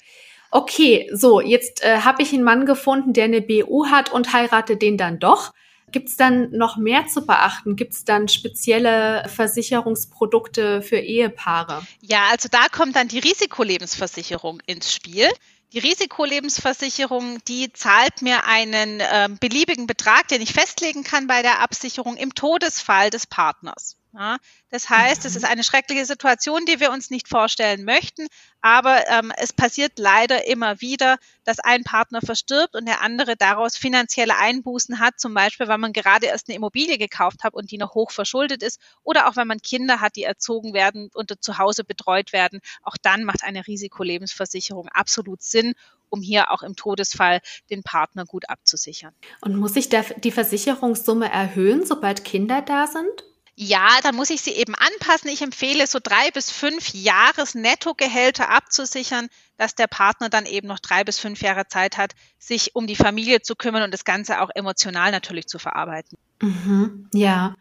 Okay, 0.51 1.09
so, 1.13 1.41
jetzt 1.41 1.83
äh, 1.83 1.99
habe 1.99 2.23
ich 2.23 2.33
einen 2.33 2.43
Mann 2.43 2.67
gefunden, 2.67 3.13
der 3.15 3.25
eine 3.25 3.41
BU 3.41 3.87
hat 3.87 4.13
und 4.13 4.35
heirate 4.35 4.77
den 4.77 4.99
dann 4.99 5.19
doch. 5.19 5.53
Gibt 5.93 6.09
es 6.09 6.17
dann 6.17 6.51
noch 6.53 6.79
mehr 6.79 7.07
zu 7.07 7.27
beachten? 7.27 7.77
Gibt 7.77 7.93
es 7.93 8.05
dann 8.05 8.29
spezielle 8.29 9.25
Versicherungsprodukte 9.29 10.83
für 10.83 10.97
Ehepaare? 10.97 11.87
Ja, 12.01 12.29
also 12.31 12.49
da 12.51 12.67
kommt 12.71 12.97
dann 12.97 13.09
die 13.09 13.19
Risikolebensversicherung 13.19 14.61
ins 14.67 14.93
Spiel. 14.93 15.29
Die 15.73 15.79
Risikolebensversicherung, 15.79 17.43
die 17.49 17.73
zahlt 17.73 18.21
mir 18.21 18.45
einen 18.45 19.01
äh, 19.01 19.29
beliebigen 19.41 19.87
Betrag, 19.87 20.29
den 20.29 20.43
ich 20.43 20.53
festlegen 20.53 21.03
kann 21.03 21.27
bei 21.27 21.41
der 21.41 21.61
Absicherung 21.61 22.17
im 22.19 22.35
Todesfall 22.35 23.09
des 23.09 23.27
Partners. 23.27 23.97
Ja, 24.15 24.37
das 24.69 24.91
heißt, 24.91 25.25
es 25.25 25.37
ist 25.37 25.45
eine 25.45 25.65
schreckliche 25.65 26.05
Situation, 26.05 26.67
die 26.67 26.81
wir 26.81 26.91
uns 26.91 27.09
nicht 27.09 27.29
vorstellen 27.29 27.85
möchten, 27.85 28.27
aber 28.61 29.09
ähm, 29.09 29.33
es 29.39 29.55
passiert 29.55 29.99
leider 29.99 30.47
immer 30.47 30.83
wieder, 30.83 31.17
dass 31.45 31.61
ein 31.61 31.83
Partner 31.83 32.21
verstirbt 32.21 32.77
und 32.77 32.87
der 32.87 33.01
andere 33.01 33.37
daraus 33.37 33.75
finanzielle 33.75 34.37
Einbußen 34.37 35.01
hat, 35.01 35.19
zum 35.19 35.33
Beispiel, 35.33 35.67
weil 35.67 35.79
man 35.79 35.95
gerade 35.95 36.27
erst 36.27 36.49
eine 36.49 36.57
Immobilie 36.57 36.99
gekauft 36.99 37.43
hat 37.43 37.55
und 37.55 37.71
die 37.71 37.79
noch 37.79 37.95
hoch 37.95 38.11
verschuldet 38.11 38.63
ist 38.63 38.79
oder 39.03 39.29
auch 39.29 39.37
wenn 39.37 39.49
man 39.49 39.61
Kinder 39.61 40.01
hat, 40.01 40.17
die 40.17 40.25
erzogen 40.25 40.75
werden 40.75 41.09
und 41.15 41.33
zu 41.43 41.57
Hause 41.57 41.83
betreut 41.83 42.35
werden. 42.35 42.61
Auch 42.83 42.99
dann 43.01 43.25
macht 43.25 43.43
eine 43.43 43.67
Risikolebensversicherung 43.67 44.89
absolut 44.89 45.43
Sinn 45.43 45.73
um 46.11 46.21
hier 46.21 46.51
auch 46.51 46.63
im 46.63 46.77
Todesfall 46.77 47.41
den 47.71 47.83
Partner 47.83 48.27
gut 48.27 48.51
abzusichern. 48.51 49.15
Und 49.41 49.57
muss 49.57 49.77
ich 49.77 49.89
die 49.89 50.31
Versicherungssumme 50.31 51.33
erhöhen, 51.33 51.87
sobald 51.87 52.23
Kinder 52.23 52.61
da 52.61 52.87
sind? 52.87 53.25
Ja, 53.65 54.01
dann 54.03 54.17
muss 54.17 54.31
ich 54.31 54.41
sie 54.41 54.51
eben 54.51 54.75
anpassen. 54.75 55.31
Ich 55.31 55.41
empfehle, 55.41 55.87
so 55.87 56.01
drei 56.03 56.33
bis 56.33 56.51
fünf 56.51 56.93
Jahres 56.95 57.55
Nettogehälter 57.55 58.51
abzusichern, 58.51 59.29
dass 59.57 59.77
der 59.77 59.87
Partner 59.87 60.29
dann 60.29 60.47
eben 60.47 60.67
noch 60.67 60.81
drei 60.81 61.05
bis 61.05 61.21
fünf 61.21 61.43
Jahre 61.43 61.69
Zeit 61.69 61.97
hat, 61.97 62.13
sich 62.41 62.75
um 62.75 62.89
die 62.89 62.97
Familie 62.97 63.41
zu 63.41 63.55
kümmern 63.55 63.85
und 63.85 63.95
das 63.95 64.05
Ganze 64.05 64.41
auch 64.41 64.51
emotional 64.57 65.13
natürlich 65.13 65.47
zu 65.47 65.61
verarbeiten. 65.61 66.19
Mhm, 66.41 67.09
ja. 67.15 67.55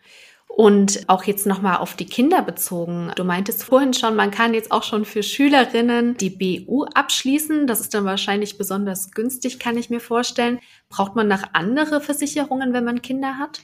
Und 0.47 1.07
auch 1.07 1.23
jetzt 1.23 1.45
nochmal 1.45 1.77
auf 1.77 1.95
die 1.95 2.07
Kinder 2.07 2.41
bezogen. 2.41 3.11
Du 3.15 3.23
meintest 3.23 3.63
vorhin 3.63 3.93
schon, 3.93 4.15
man 4.15 4.31
kann 4.31 4.55
jetzt 4.55 4.71
auch 4.71 4.83
schon 4.83 5.05
für 5.05 5.21
Schülerinnen 5.21 6.17
die 6.17 6.31
BU 6.31 6.85
abschließen. 6.85 7.67
Das 7.67 7.79
ist 7.79 7.93
dann 7.93 8.05
wahrscheinlich 8.05 8.57
besonders 8.57 9.11
günstig, 9.11 9.59
kann 9.59 9.77
ich 9.77 9.91
mir 9.91 10.01
vorstellen. 10.01 10.59
Braucht 10.89 11.15
man 11.15 11.27
noch 11.27 11.43
andere 11.53 12.01
Versicherungen, 12.01 12.73
wenn 12.73 12.83
man 12.85 13.03
Kinder 13.03 13.37
hat? 13.37 13.61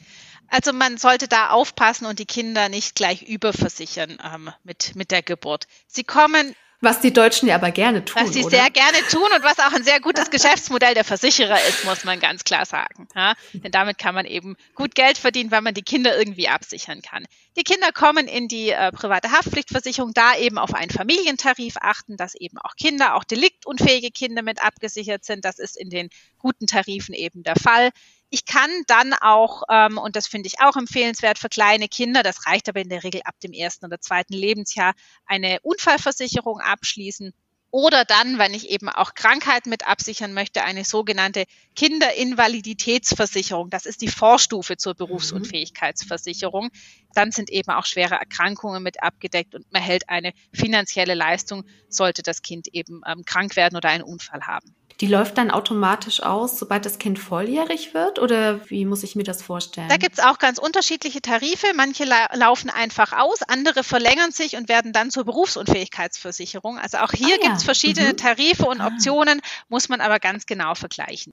Also 0.50 0.74
man 0.74 0.98
sollte 0.98 1.28
da 1.28 1.50
aufpassen 1.50 2.06
und 2.06 2.20
die 2.20 2.26
Kinder 2.26 2.70
nicht 2.70 2.96
gleich 2.96 3.24
überversichern 3.24 4.18
ähm, 4.24 4.52
mit, 4.64 4.96
mit 4.96 5.12
der 5.12 5.22
Geburt. 5.22 5.68
Sie 5.88 6.04
kommen 6.04 6.56
was 6.80 7.00
die 7.00 7.12
Deutschen 7.12 7.48
ja 7.48 7.56
aber 7.56 7.72
gerne 7.72 8.06
tun. 8.06 8.22
Was 8.22 8.34
sie 8.34 8.44
oder? 8.44 8.58
sehr 8.58 8.70
gerne 8.70 9.00
tun 9.10 9.28
und 9.36 9.44
was 9.44 9.58
auch 9.58 9.74
ein 9.74 9.84
sehr 9.84 10.00
gutes 10.00 10.30
Geschäftsmodell 10.30 10.94
der 10.94 11.04
Versicherer 11.04 11.58
ist, 11.68 11.86
muss 11.86 12.04
man 12.04 12.20
ganz 12.20 12.44
klar 12.44 12.66
sagen. 12.66 13.08
Ja? 13.16 13.34
Denn 13.54 13.72
damit 13.72 13.98
kann 13.98 14.14
man 14.14 14.26
eben 14.26 14.56
gut 14.76 14.94
Geld 14.94 15.18
verdienen, 15.18 15.50
weil 15.50 15.62
man 15.62 15.74
die 15.74 15.82
Kinder 15.82 16.16
irgendwie 16.16 16.48
absichern 16.48 17.02
kann. 17.02 17.26
Die 17.58 17.64
Kinder 17.64 17.92
kommen 17.92 18.28
in 18.28 18.48
die 18.48 18.70
äh, 18.70 18.92
private 18.92 19.32
Haftpflichtversicherung, 19.32 20.14
da 20.14 20.38
eben 20.38 20.60
auf 20.60 20.76
einen 20.76 20.92
Familientarif 20.92 21.78
achten, 21.82 22.16
dass 22.16 22.36
eben 22.36 22.60
auch 22.60 22.76
Kinder, 22.76 23.16
auch 23.16 23.24
deliktunfähige 23.24 24.12
Kinder 24.12 24.44
mit 24.44 24.64
abgesichert 24.64 25.26
sind. 25.26 25.46
Das 25.46 25.58
ist 25.58 25.78
in 25.78 25.90
den 25.90 26.10
guten 26.38 26.68
Tarifen 26.68 27.16
eben 27.16 27.42
der 27.42 27.56
Fall. 27.56 27.90
Ich 28.30 28.46
kann 28.46 28.70
dann 28.88 29.14
auch, 29.14 29.64
ähm, 29.70 29.98
und 29.98 30.16
das 30.16 30.28
finde 30.28 30.48
ich 30.48 30.60
auch 30.60 30.76
empfehlenswert 30.76 31.40
für 31.40 31.50
kleine 31.50 31.88
Kinder, 31.88 32.24
das 32.24 32.46
reicht 32.46 32.68
aber 32.68 32.82
in 32.82 32.90
der 32.90 33.04
Regel 33.04 33.22
ab 33.24 33.40
dem 33.42 33.54
ersten 33.54 33.86
oder 33.86 34.02
zweiten 34.02 34.34
Lebensjahr, 34.34 34.94
eine 35.26 35.60
Unfallversicherung 35.62 36.60
abschließen. 36.60 37.34
Oder 37.70 38.06
dann, 38.06 38.38
wenn 38.38 38.54
ich 38.54 38.70
eben 38.70 38.88
auch 38.88 39.14
Krankheiten 39.14 39.70
mit 39.70 39.86
absichern 39.88 40.34
möchte, 40.34 40.64
eine 40.64 40.86
sogenannte 40.86 41.44
Kinderinvaliditätsversicherung. 41.76 43.70
Das 43.70 43.86
ist 43.86 44.02
die 44.02 44.08
Vorstufe 44.08 44.78
zur 44.78 44.96
Berufsunfähigkeitsversicherung. 44.96 46.70
Dann 47.14 47.32
sind 47.32 47.50
eben 47.50 47.72
auch 47.72 47.86
schwere 47.86 48.16
Erkrankungen 48.16 48.82
mit 48.82 49.04
abgedeckt 49.04 49.54
und 49.54 49.72
man 49.72 49.82
hält 49.82 50.10
eine 50.10 50.32
finanzielle 50.54 51.14
Leistung, 51.14 51.66
sollte 51.90 52.24
das 52.24 52.42
Kind 52.42 52.70
eben 52.70 53.02
ähm, 53.06 53.26
krank 53.26 53.58
werden 53.58 53.76
oder 53.76 53.90
einen 53.90 54.04
Unfall 54.04 54.48
haben. 54.48 54.74
Die 55.00 55.08
läuft 55.08 55.38
dann 55.38 55.52
automatisch 55.52 56.24
aus, 56.24 56.58
sobald 56.58 56.84
das 56.86 56.98
Kind 56.98 57.20
volljährig 57.20 57.94
wird? 57.94 58.18
Oder 58.18 58.68
wie 58.70 58.84
muss 58.86 59.04
ich 59.04 59.16
mir 59.16 59.24
das 59.24 59.44
vorstellen? 59.44 59.90
Da 59.90 59.98
gibt 59.98 60.18
es 60.18 60.24
auch 60.24 60.40
ganz 60.40 60.58
unterschiedliche 60.58 61.22
Tarife. 61.22 61.68
Manche 61.76 62.04
la 62.04 62.34
laufen 62.34 62.72
einfach 62.72 63.14
aus, 63.14 63.44
andere 63.44 63.84
verlängern 63.84 64.32
sich 64.32 64.56
und 64.56 64.70
werden 64.70 64.94
dann 64.94 65.12
zur 65.12 65.24
Berufsunfähigkeitsversicherung. 65.24 66.80
Also 66.80 66.98
auch 66.98 67.12
hier 67.12 67.36
ah, 67.36 67.44
gibt 67.44 67.58
es 67.58 67.64
verschiedene 67.64 68.10
mhm. 68.10 68.18
Tarife 68.18 68.66
und 68.66 68.82
ah. 68.82 68.88
Optionen, 68.88 69.40
muss 69.70 69.88
man 69.88 70.02
aber 70.02 70.20
ganz 70.20 70.48
genau 70.48 70.74
vergleichen. 70.74 71.32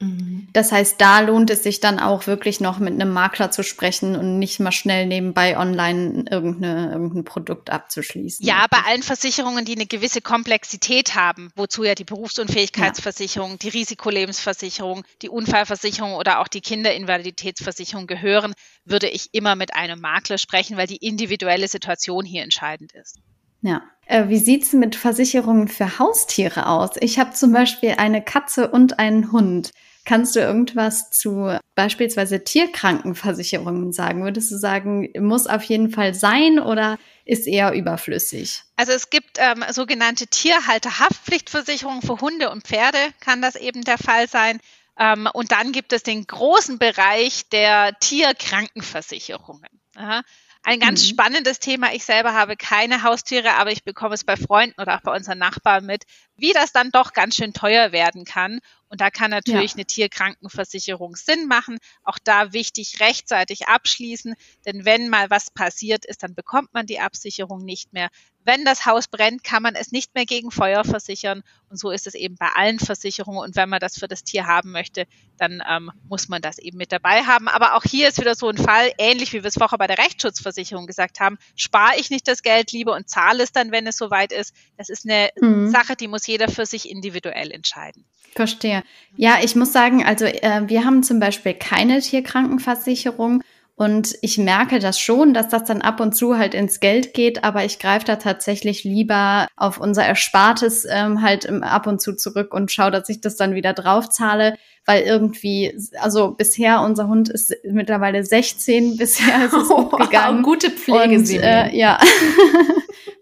Mhm. 0.00 0.48
Das 0.54 0.72
heißt, 0.72 0.98
da 0.98 1.20
lohnt 1.20 1.50
es 1.50 1.62
sich 1.62 1.80
dann 1.80 2.00
auch 2.00 2.26
wirklich 2.26 2.60
noch 2.60 2.78
mit 2.78 2.94
einem 2.94 3.12
Makler 3.12 3.50
zu 3.50 3.62
sprechen 3.62 4.16
und 4.16 4.38
nicht 4.38 4.58
mal 4.58 4.72
schnell 4.72 5.06
nebenbei 5.06 5.58
online 5.58 6.24
irgendeine, 6.30 6.90
irgendein 6.90 7.24
Produkt 7.24 7.70
abzuschließen. 7.70 8.44
Ja, 8.44 8.66
bei 8.70 8.78
allen 8.86 9.02
Versicherungen, 9.02 9.66
die 9.66 9.74
eine 9.74 9.86
gewisse 9.86 10.22
Komplexität 10.22 11.14
haben, 11.14 11.50
wozu 11.54 11.84
ja 11.84 11.94
die 11.94 12.04
Berufsunfähigkeitsversicherung, 12.04 13.52
ja. 13.52 13.56
die 13.58 13.68
Risikolebensversicherung, 13.68 15.04
die 15.20 15.28
Unfallversicherung 15.28 16.14
oder 16.14 16.40
auch 16.40 16.48
die 16.48 16.62
Kinderinvaliditätsversicherung 16.62 18.06
gehören, 18.06 18.54
würde 18.86 19.08
ich 19.08 19.28
immer 19.32 19.54
mit 19.54 19.74
einem 19.74 20.00
Makler 20.00 20.38
sprechen, 20.38 20.78
weil 20.78 20.86
die 20.86 20.96
individuelle 20.96 21.68
Situation 21.68 22.24
hier 22.24 22.42
entscheidend 22.42 22.92
ist. 22.92 23.18
Ja. 23.60 23.82
Äh, 24.06 24.28
wie 24.28 24.38
sieht's 24.38 24.72
mit 24.72 24.96
Versicherungen 24.96 25.68
für 25.68 25.98
Haustiere 25.98 26.66
aus? 26.66 26.90
Ich 27.00 27.18
habe 27.18 27.32
zum 27.32 27.52
Beispiel 27.52 27.94
eine 27.98 28.22
Katze 28.22 28.70
und 28.70 28.98
einen 28.98 29.30
Hund. 29.30 29.72
Kannst 30.04 30.34
du 30.34 30.40
irgendwas 30.40 31.10
zu 31.10 31.58
beispielsweise 31.74 32.42
Tierkrankenversicherungen 32.42 33.92
sagen? 33.92 34.24
Würdest 34.24 34.50
du 34.50 34.56
sagen, 34.56 35.08
muss 35.18 35.46
auf 35.46 35.62
jeden 35.62 35.90
Fall 35.90 36.14
sein 36.14 36.58
oder 36.58 36.98
ist 37.24 37.46
eher 37.46 37.72
überflüssig? 37.72 38.62
Also 38.76 38.92
es 38.92 39.10
gibt 39.10 39.38
ähm, 39.38 39.64
sogenannte 39.70 40.26
Tierhalterhaftpflichtversicherungen 40.26 42.02
für 42.02 42.20
Hunde 42.20 42.50
und 42.50 42.66
Pferde, 42.66 42.98
kann 43.20 43.42
das 43.42 43.56
eben 43.56 43.82
der 43.82 43.98
Fall 43.98 44.28
sein. 44.28 44.60
Ähm, 44.98 45.28
und 45.32 45.52
dann 45.52 45.72
gibt 45.72 45.92
es 45.92 46.02
den 46.02 46.26
großen 46.26 46.78
Bereich 46.78 47.48
der 47.48 47.98
Tierkrankenversicherungen. 48.00 49.68
Aha. 49.96 50.22
Ein 50.62 50.78
ganz 50.78 51.02
mhm. 51.02 51.06
spannendes 51.08 51.58
Thema. 51.58 51.94
Ich 51.94 52.04
selber 52.04 52.34
habe 52.34 52.54
keine 52.56 53.02
Haustiere, 53.02 53.54
aber 53.54 53.72
ich 53.72 53.82
bekomme 53.82 54.14
es 54.14 54.24
bei 54.24 54.36
Freunden 54.36 54.78
oder 54.80 54.96
auch 54.96 55.00
bei 55.00 55.14
unseren 55.14 55.38
Nachbarn 55.38 55.86
mit, 55.86 56.04
wie 56.36 56.52
das 56.52 56.72
dann 56.72 56.90
doch 56.90 57.14
ganz 57.14 57.36
schön 57.36 57.54
teuer 57.54 57.92
werden 57.92 58.24
kann. 58.24 58.60
Und 58.88 59.00
da 59.00 59.10
kann 59.10 59.30
natürlich 59.30 59.70
ja. 59.70 59.76
eine 59.76 59.86
Tierkrankenversicherung 59.86 61.16
Sinn 61.16 61.46
machen. 61.46 61.78
Auch 62.02 62.18
da 62.22 62.52
wichtig 62.52 63.00
rechtzeitig 63.00 63.68
abschließen, 63.68 64.34
denn 64.66 64.84
wenn 64.84 65.08
mal 65.08 65.30
was 65.30 65.50
passiert 65.50 66.04
ist, 66.04 66.22
dann 66.22 66.34
bekommt 66.34 66.74
man 66.74 66.86
die 66.86 67.00
Absicherung 67.00 67.64
nicht 67.64 67.94
mehr. 67.94 68.10
Wenn 68.50 68.64
das 68.64 68.84
Haus 68.84 69.06
brennt, 69.06 69.44
kann 69.44 69.62
man 69.62 69.76
es 69.76 69.92
nicht 69.92 70.12
mehr 70.16 70.26
gegen 70.26 70.50
Feuer 70.50 70.82
versichern. 70.82 71.44
Und 71.68 71.78
so 71.78 71.92
ist 71.92 72.08
es 72.08 72.14
eben 72.14 72.34
bei 72.34 72.48
allen 72.56 72.80
Versicherungen. 72.80 73.38
Und 73.40 73.54
wenn 73.54 73.68
man 73.68 73.78
das 73.78 73.96
für 73.96 74.08
das 74.08 74.24
Tier 74.24 74.48
haben 74.48 74.72
möchte, 74.72 75.04
dann 75.38 75.62
ähm, 75.70 75.92
muss 76.08 76.28
man 76.28 76.42
das 76.42 76.58
eben 76.58 76.76
mit 76.76 76.90
dabei 76.90 77.22
haben. 77.22 77.46
Aber 77.46 77.76
auch 77.76 77.84
hier 77.84 78.08
ist 78.08 78.18
wieder 78.18 78.34
so 78.34 78.48
ein 78.48 78.58
Fall, 78.58 78.90
ähnlich 78.98 79.32
wie 79.32 79.44
wir 79.44 79.46
es 79.46 79.54
vorher 79.54 79.78
bei 79.78 79.86
der 79.86 79.98
Rechtsschutzversicherung 79.98 80.88
gesagt 80.88 81.20
haben, 81.20 81.38
spare 81.54 81.92
ich 81.96 82.10
nicht 82.10 82.26
das 82.26 82.42
Geld 82.42 82.72
lieber 82.72 82.96
und 82.96 83.08
zahle 83.08 83.44
es 83.44 83.52
dann, 83.52 83.70
wenn 83.70 83.86
es 83.86 83.96
soweit 83.96 84.32
ist. 84.32 84.52
Das 84.76 84.88
ist 84.88 85.08
eine 85.08 85.30
mhm. 85.40 85.70
Sache, 85.70 85.94
die 85.94 86.08
muss 86.08 86.26
jeder 86.26 86.48
für 86.48 86.66
sich 86.66 86.90
individuell 86.90 87.52
entscheiden. 87.52 88.04
Verstehe. 88.34 88.82
Ja, 89.16 89.38
ich 89.40 89.54
muss 89.54 89.72
sagen, 89.72 90.04
also 90.04 90.24
äh, 90.24 90.62
wir 90.66 90.84
haben 90.84 91.04
zum 91.04 91.20
Beispiel 91.20 91.54
keine 91.54 92.00
Tierkrankenversicherung 92.00 93.44
Und 93.80 94.14
ich 94.20 94.36
merke 94.36 94.78
das 94.78 95.00
schon, 95.00 95.32
dass 95.32 95.48
das 95.48 95.64
dann 95.64 95.80
ab 95.80 96.00
und 96.00 96.14
zu 96.14 96.36
halt 96.36 96.52
ins 96.52 96.80
Geld 96.80 97.14
geht, 97.14 97.44
aber 97.44 97.64
ich 97.64 97.78
greife 97.78 98.04
da 98.04 98.16
tatsächlich 98.16 98.84
lieber 98.84 99.48
auf 99.56 99.80
unser 99.80 100.04
Erspartes 100.04 100.86
ähm, 100.86 101.22
halt 101.22 101.48
ab 101.48 101.86
und 101.86 101.98
zu 101.98 102.14
zurück 102.14 102.52
und 102.52 102.70
schaue, 102.70 102.90
dass 102.90 103.08
ich 103.08 103.22
das 103.22 103.36
dann 103.36 103.54
wieder 103.54 103.72
draufzahle, 103.72 104.58
weil 104.86 105.02
irgendwie, 105.02 105.76
also 106.00 106.32
bisher, 106.32 106.80
unser 106.82 107.08
Hund 107.08 107.28
ist 107.28 107.54
mittlerweile 107.64 108.24
16, 108.24 108.96
bisher 108.98 109.46
ist 109.46 109.52
es 109.52 109.68
gut 109.68 109.90
gegangen. 109.98 110.38
Wow, 110.38 110.44
gute 110.44 110.70
Pflege, 110.70 111.16
und, 111.16 111.30
äh, 111.30 111.76
ja. 111.76 111.98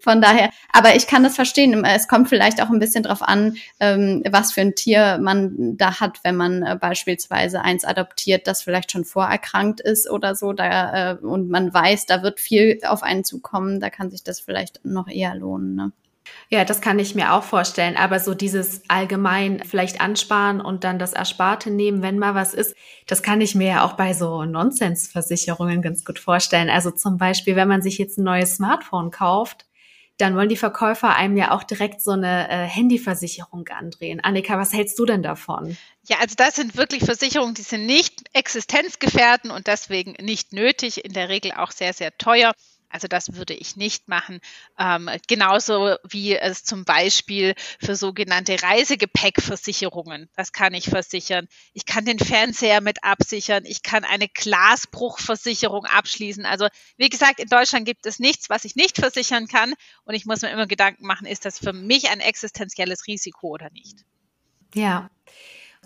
Von 0.00 0.22
daher, 0.22 0.50
aber 0.72 0.96
ich 0.96 1.06
kann 1.06 1.24
das 1.24 1.34
verstehen. 1.34 1.84
Es 1.84 2.08
kommt 2.08 2.28
vielleicht 2.28 2.62
auch 2.62 2.70
ein 2.70 2.78
bisschen 2.78 3.02
drauf 3.02 3.20
an, 3.20 3.56
ähm, 3.80 4.22
was 4.30 4.52
für 4.52 4.60
ein 4.60 4.74
Tier 4.74 5.18
man 5.20 5.76
da 5.76 6.00
hat, 6.00 6.20
wenn 6.22 6.36
man 6.36 6.62
äh, 6.62 6.76
beispielsweise 6.80 7.60
eins 7.60 7.84
adoptiert, 7.84 8.46
das 8.46 8.62
vielleicht 8.62 8.92
schon 8.92 9.04
vorerkrankt 9.04 9.80
ist 9.80 10.08
oder 10.08 10.34
so, 10.34 10.52
da, 10.52 11.12
äh, 11.12 11.16
und 11.16 11.50
man 11.50 11.74
weiß, 11.74 12.06
da 12.06 12.22
wird 12.22 12.40
viel 12.40 12.78
auf 12.86 13.02
einen 13.02 13.24
zukommen, 13.24 13.80
da 13.80 13.90
kann 13.90 14.10
sich 14.10 14.22
das 14.22 14.40
vielleicht 14.40 14.84
noch 14.84 15.08
eher 15.08 15.34
lohnen. 15.34 15.74
Ne? 15.74 15.92
Ja, 16.50 16.64
das 16.64 16.80
kann 16.80 16.98
ich 16.98 17.14
mir 17.14 17.34
auch 17.34 17.42
vorstellen. 17.42 17.96
Aber 17.96 18.20
so 18.20 18.32
dieses 18.34 18.82
allgemein 18.88 19.62
vielleicht 19.64 20.00
ansparen 20.00 20.62
und 20.62 20.82
dann 20.82 20.98
das 20.98 21.12
Ersparte 21.12 21.70
nehmen, 21.70 22.00
wenn 22.00 22.18
mal 22.18 22.34
was 22.34 22.54
ist, 22.54 22.74
das 23.06 23.22
kann 23.22 23.42
ich 23.42 23.54
mir 23.54 23.68
ja 23.68 23.84
auch 23.84 23.92
bei 23.94 24.14
so 24.14 24.44
Nonsensversicherungen 24.44 25.82
ganz 25.82 26.06
gut 26.06 26.18
vorstellen. 26.18 26.70
Also 26.70 26.90
zum 26.90 27.18
Beispiel, 27.18 27.54
wenn 27.54 27.68
man 27.68 27.82
sich 27.82 27.98
jetzt 27.98 28.18
ein 28.18 28.24
neues 28.24 28.56
Smartphone 28.56 29.10
kauft, 29.10 29.66
dann 30.16 30.34
wollen 30.34 30.48
die 30.48 30.56
Verkäufer 30.56 31.14
einem 31.14 31.36
ja 31.36 31.52
auch 31.52 31.62
direkt 31.62 32.02
so 32.02 32.10
eine 32.10 32.48
äh, 32.48 32.66
Handyversicherung 32.66 33.68
andrehen. 33.68 34.20
Annika, 34.20 34.58
was 34.58 34.72
hältst 34.72 34.98
du 34.98 35.04
denn 35.04 35.22
davon? 35.22 35.76
Ja, 36.08 36.16
also 36.20 36.34
das 36.36 36.56
sind 36.56 36.76
wirklich 36.76 37.04
Versicherungen, 37.04 37.54
die 37.54 37.62
sind 37.62 37.86
nicht 37.86 38.24
existenzgefährden 38.32 39.50
und 39.50 39.68
deswegen 39.68 40.16
nicht 40.20 40.52
nötig, 40.52 41.04
in 41.04 41.12
der 41.12 41.28
Regel 41.28 41.52
auch 41.52 41.70
sehr, 41.70 41.92
sehr 41.92 42.16
teuer. 42.18 42.52
Also 42.90 43.08
das 43.08 43.34
würde 43.34 43.54
ich 43.54 43.76
nicht 43.76 44.08
machen. 44.08 44.40
Ähm, 44.78 45.10
genauso 45.26 45.96
wie 46.08 46.36
es 46.36 46.64
zum 46.64 46.84
Beispiel 46.84 47.54
für 47.80 47.96
sogenannte 47.96 48.62
Reisegepäckversicherungen, 48.62 50.28
das 50.36 50.52
kann 50.52 50.74
ich 50.74 50.88
versichern. 50.88 51.48
Ich 51.74 51.84
kann 51.86 52.04
den 52.04 52.18
Fernseher 52.18 52.80
mit 52.80 53.04
absichern. 53.04 53.64
Ich 53.66 53.82
kann 53.82 54.04
eine 54.04 54.28
Glasbruchversicherung 54.28 55.84
abschließen. 55.84 56.46
Also 56.46 56.68
wie 56.96 57.08
gesagt, 57.08 57.40
in 57.40 57.48
Deutschland 57.48 57.84
gibt 57.84 58.06
es 58.06 58.18
nichts, 58.18 58.48
was 58.48 58.64
ich 58.64 58.76
nicht 58.76 58.98
versichern 58.98 59.46
kann. 59.46 59.74
Und 60.04 60.14
ich 60.14 60.26
muss 60.26 60.42
mir 60.42 60.50
immer 60.50 60.66
Gedanken 60.66 61.06
machen, 61.06 61.26
ist 61.26 61.44
das 61.44 61.58
für 61.58 61.72
mich 61.72 62.08
ein 62.10 62.20
existenzielles 62.20 63.06
Risiko 63.06 63.48
oder 63.48 63.70
nicht? 63.70 64.04
Ja. 64.74 65.10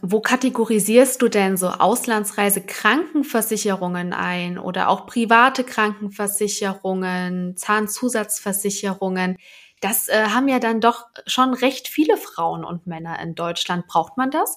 Wo 0.04 0.20
kategorisierst 0.20 1.22
du 1.22 1.28
denn 1.28 1.56
so 1.56 1.68
Auslandsreise-Krankenversicherungen 1.68 4.12
ein 4.12 4.58
oder 4.58 4.88
auch 4.88 5.06
private 5.06 5.62
Krankenversicherungen, 5.62 7.56
Zahnzusatzversicherungen? 7.56 9.38
Das 9.80 10.08
äh, 10.08 10.30
haben 10.30 10.48
ja 10.48 10.58
dann 10.58 10.80
doch 10.80 11.06
schon 11.28 11.54
recht 11.54 11.86
viele 11.86 12.16
Frauen 12.16 12.64
und 12.64 12.88
Männer 12.88 13.20
in 13.20 13.36
Deutschland. 13.36 13.86
Braucht 13.86 14.16
man 14.16 14.32
das? 14.32 14.56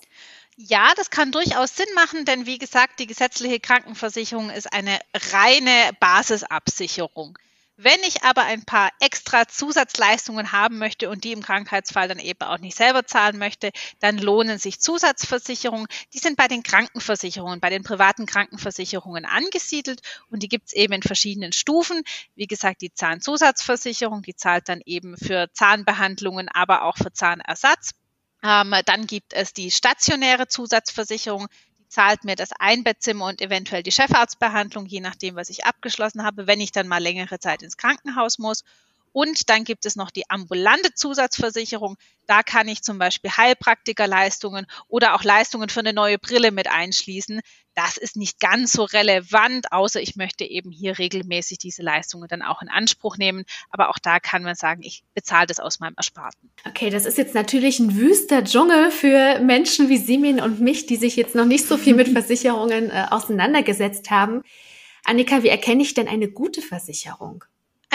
Ja, 0.57 0.93
das 0.95 1.11
kann 1.11 1.31
durchaus 1.31 1.75
Sinn 1.75 1.93
machen, 1.93 2.25
denn 2.25 2.47
wie 2.47 2.57
gesagt, 2.57 2.99
die 2.99 3.05
gesetzliche 3.05 3.59
Krankenversicherung 3.59 4.49
ist 4.49 4.73
eine 4.73 4.97
reine 5.31 5.91
Basisabsicherung. 5.99 7.37
Wenn 7.77 7.99
ich 8.03 8.23
aber 8.23 8.43
ein 8.43 8.63
paar 8.63 8.89
extra 9.01 9.49
Zusatzleistungen 9.49 10.53
haben 10.53 10.77
möchte 10.77 11.09
und 11.09 11.25
die 11.25 11.33
im 11.33 11.43
Krankheitsfall 11.43 12.07
dann 12.07 12.19
eben 12.19 12.41
auch 12.41 12.59
nicht 12.59 12.77
selber 12.77 13.05
zahlen 13.05 13.37
möchte, 13.37 13.71
dann 13.99 14.17
lohnen 14.17 14.57
sich 14.59 14.79
Zusatzversicherungen. 14.79 15.87
Die 16.13 16.19
sind 16.19 16.37
bei 16.37 16.47
den 16.47 16.63
Krankenversicherungen, 16.63 17.59
bei 17.59 17.69
den 17.69 17.83
privaten 17.83 18.27
Krankenversicherungen 18.27 19.25
angesiedelt 19.25 20.01
und 20.29 20.41
die 20.41 20.47
gibt 20.47 20.67
es 20.67 20.73
eben 20.73 20.93
in 20.93 21.03
verschiedenen 21.03 21.51
Stufen. 21.51 22.01
Wie 22.35 22.47
gesagt, 22.47 22.81
die 22.81 22.93
Zahnzusatzversicherung, 22.93 24.21
die 24.21 24.35
zahlt 24.35 24.69
dann 24.69 24.81
eben 24.85 25.17
für 25.17 25.51
Zahnbehandlungen, 25.51 26.47
aber 26.47 26.83
auch 26.83 26.95
für 26.95 27.11
Zahnersatz. 27.11 27.91
Ähm, 28.41 28.73
dann 28.85 29.05
gibt 29.05 29.33
es 29.33 29.51
die 29.51 29.69
stationäre 29.69 30.47
Zusatzversicherung 30.47 31.47
zahlt 31.87 32.23
mir 32.23 32.35
das 32.35 32.51
Einbettzimmer 32.59 33.25
und 33.27 33.41
eventuell 33.41 33.83
die 33.83 33.91
Chefarztbehandlung, 33.91 34.85
je 34.85 35.01
nachdem, 35.01 35.35
was 35.35 35.49
ich 35.49 35.65
abgeschlossen 35.65 36.23
habe, 36.23 36.47
wenn 36.47 36.59
ich 36.61 36.71
dann 36.71 36.87
mal 36.87 37.01
längere 37.01 37.39
Zeit 37.39 37.61
ins 37.63 37.77
Krankenhaus 37.77 38.39
muss. 38.39 38.63
Und 39.15 39.49
dann 39.49 39.63
gibt 39.63 39.85
es 39.85 39.95
noch 39.95 40.11
die 40.11 40.29
ambulante 40.29 40.93
Zusatzversicherung. 40.93 41.95
Da 42.27 42.43
kann 42.43 42.67
ich 42.67 42.81
zum 42.81 42.97
Beispiel 42.97 43.31
Heilpraktikerleistungen 43.31 44.65
oder 44.89 45.15
auch 45.15 45.23
Leistungen 45.23 45.69
für 45.69 45.79
eine 45.79 45.93
neue 45.93 46.17
Brille 46.19 46.51
mit 46.51 46.69
einschließen. 46.69 47.39
Das 47.75 47.95
ist 47.95 48.17
nicht 48.17 48.41
ganz 48.41 48.73
so 48.73 48.83
relevant, 48.83 49.71
außer 49.71 50.01
ich 50.01 50.17
möchte 50.17 50.43
eben 50.43 50.69
hier 50.69 50.99
regelmäßig 50.99 51.59
diese 51.59 51.81
Leistungen 51.81 52.27
dann 52.27 52.41
auch 52.41 52.61
in 52.61 52.67
Anspruch 52.67 53.15
nehmen. 53.15 53.45
Aber 53.69 53.89
auch 53.89 53.99
da 53.99 54.19
kann 54.19 54.43
man 54.43 54.55
sagen, 54.55 54.81
ich 54.83 55.05
bezahle 55.13 55.47
das 55.47 55.61
aus 55.61 55.79
meinem 55.79 55.93
Ersparten. 55.95 56.51
Okay, 56.67 56.89
das 56.89 57.05
ist 57.05 57.17
jetzt 57.17 57.35
natürlich 57.35 57.79
ein 57.79 57.95
wüster 57.95 58.43
Dschungel 58.43 58.91
für 58.91 59.39
Menschen 59.39 59.87
wie 59.87 59.97
Simin 59.97 60.41
und 60.41 60.59
mich, 60.59 60.87
die 60.87 60.97
sich 60.97 61.15
jetzt 61.15 61.35
noch 61.35 61.45
nicht 61.45 61.65
so 61.65 61.77
viel 61.77 61.95
mit 61.95 62.09
Versicherungen 62.11 62.89
äh, 62.89 63.05
auseinandergesetzt 63.11 64.11
haben. 64.11 64.41
Annika, 65.05 65.41
wie 65.41 65.47
erkenne 65.47 65.83
ich 65.83 65.93
denn 65.93 66.09
eine 66.09 66.27
gute 66.27 66.61
Versicherung? 66.61 67.45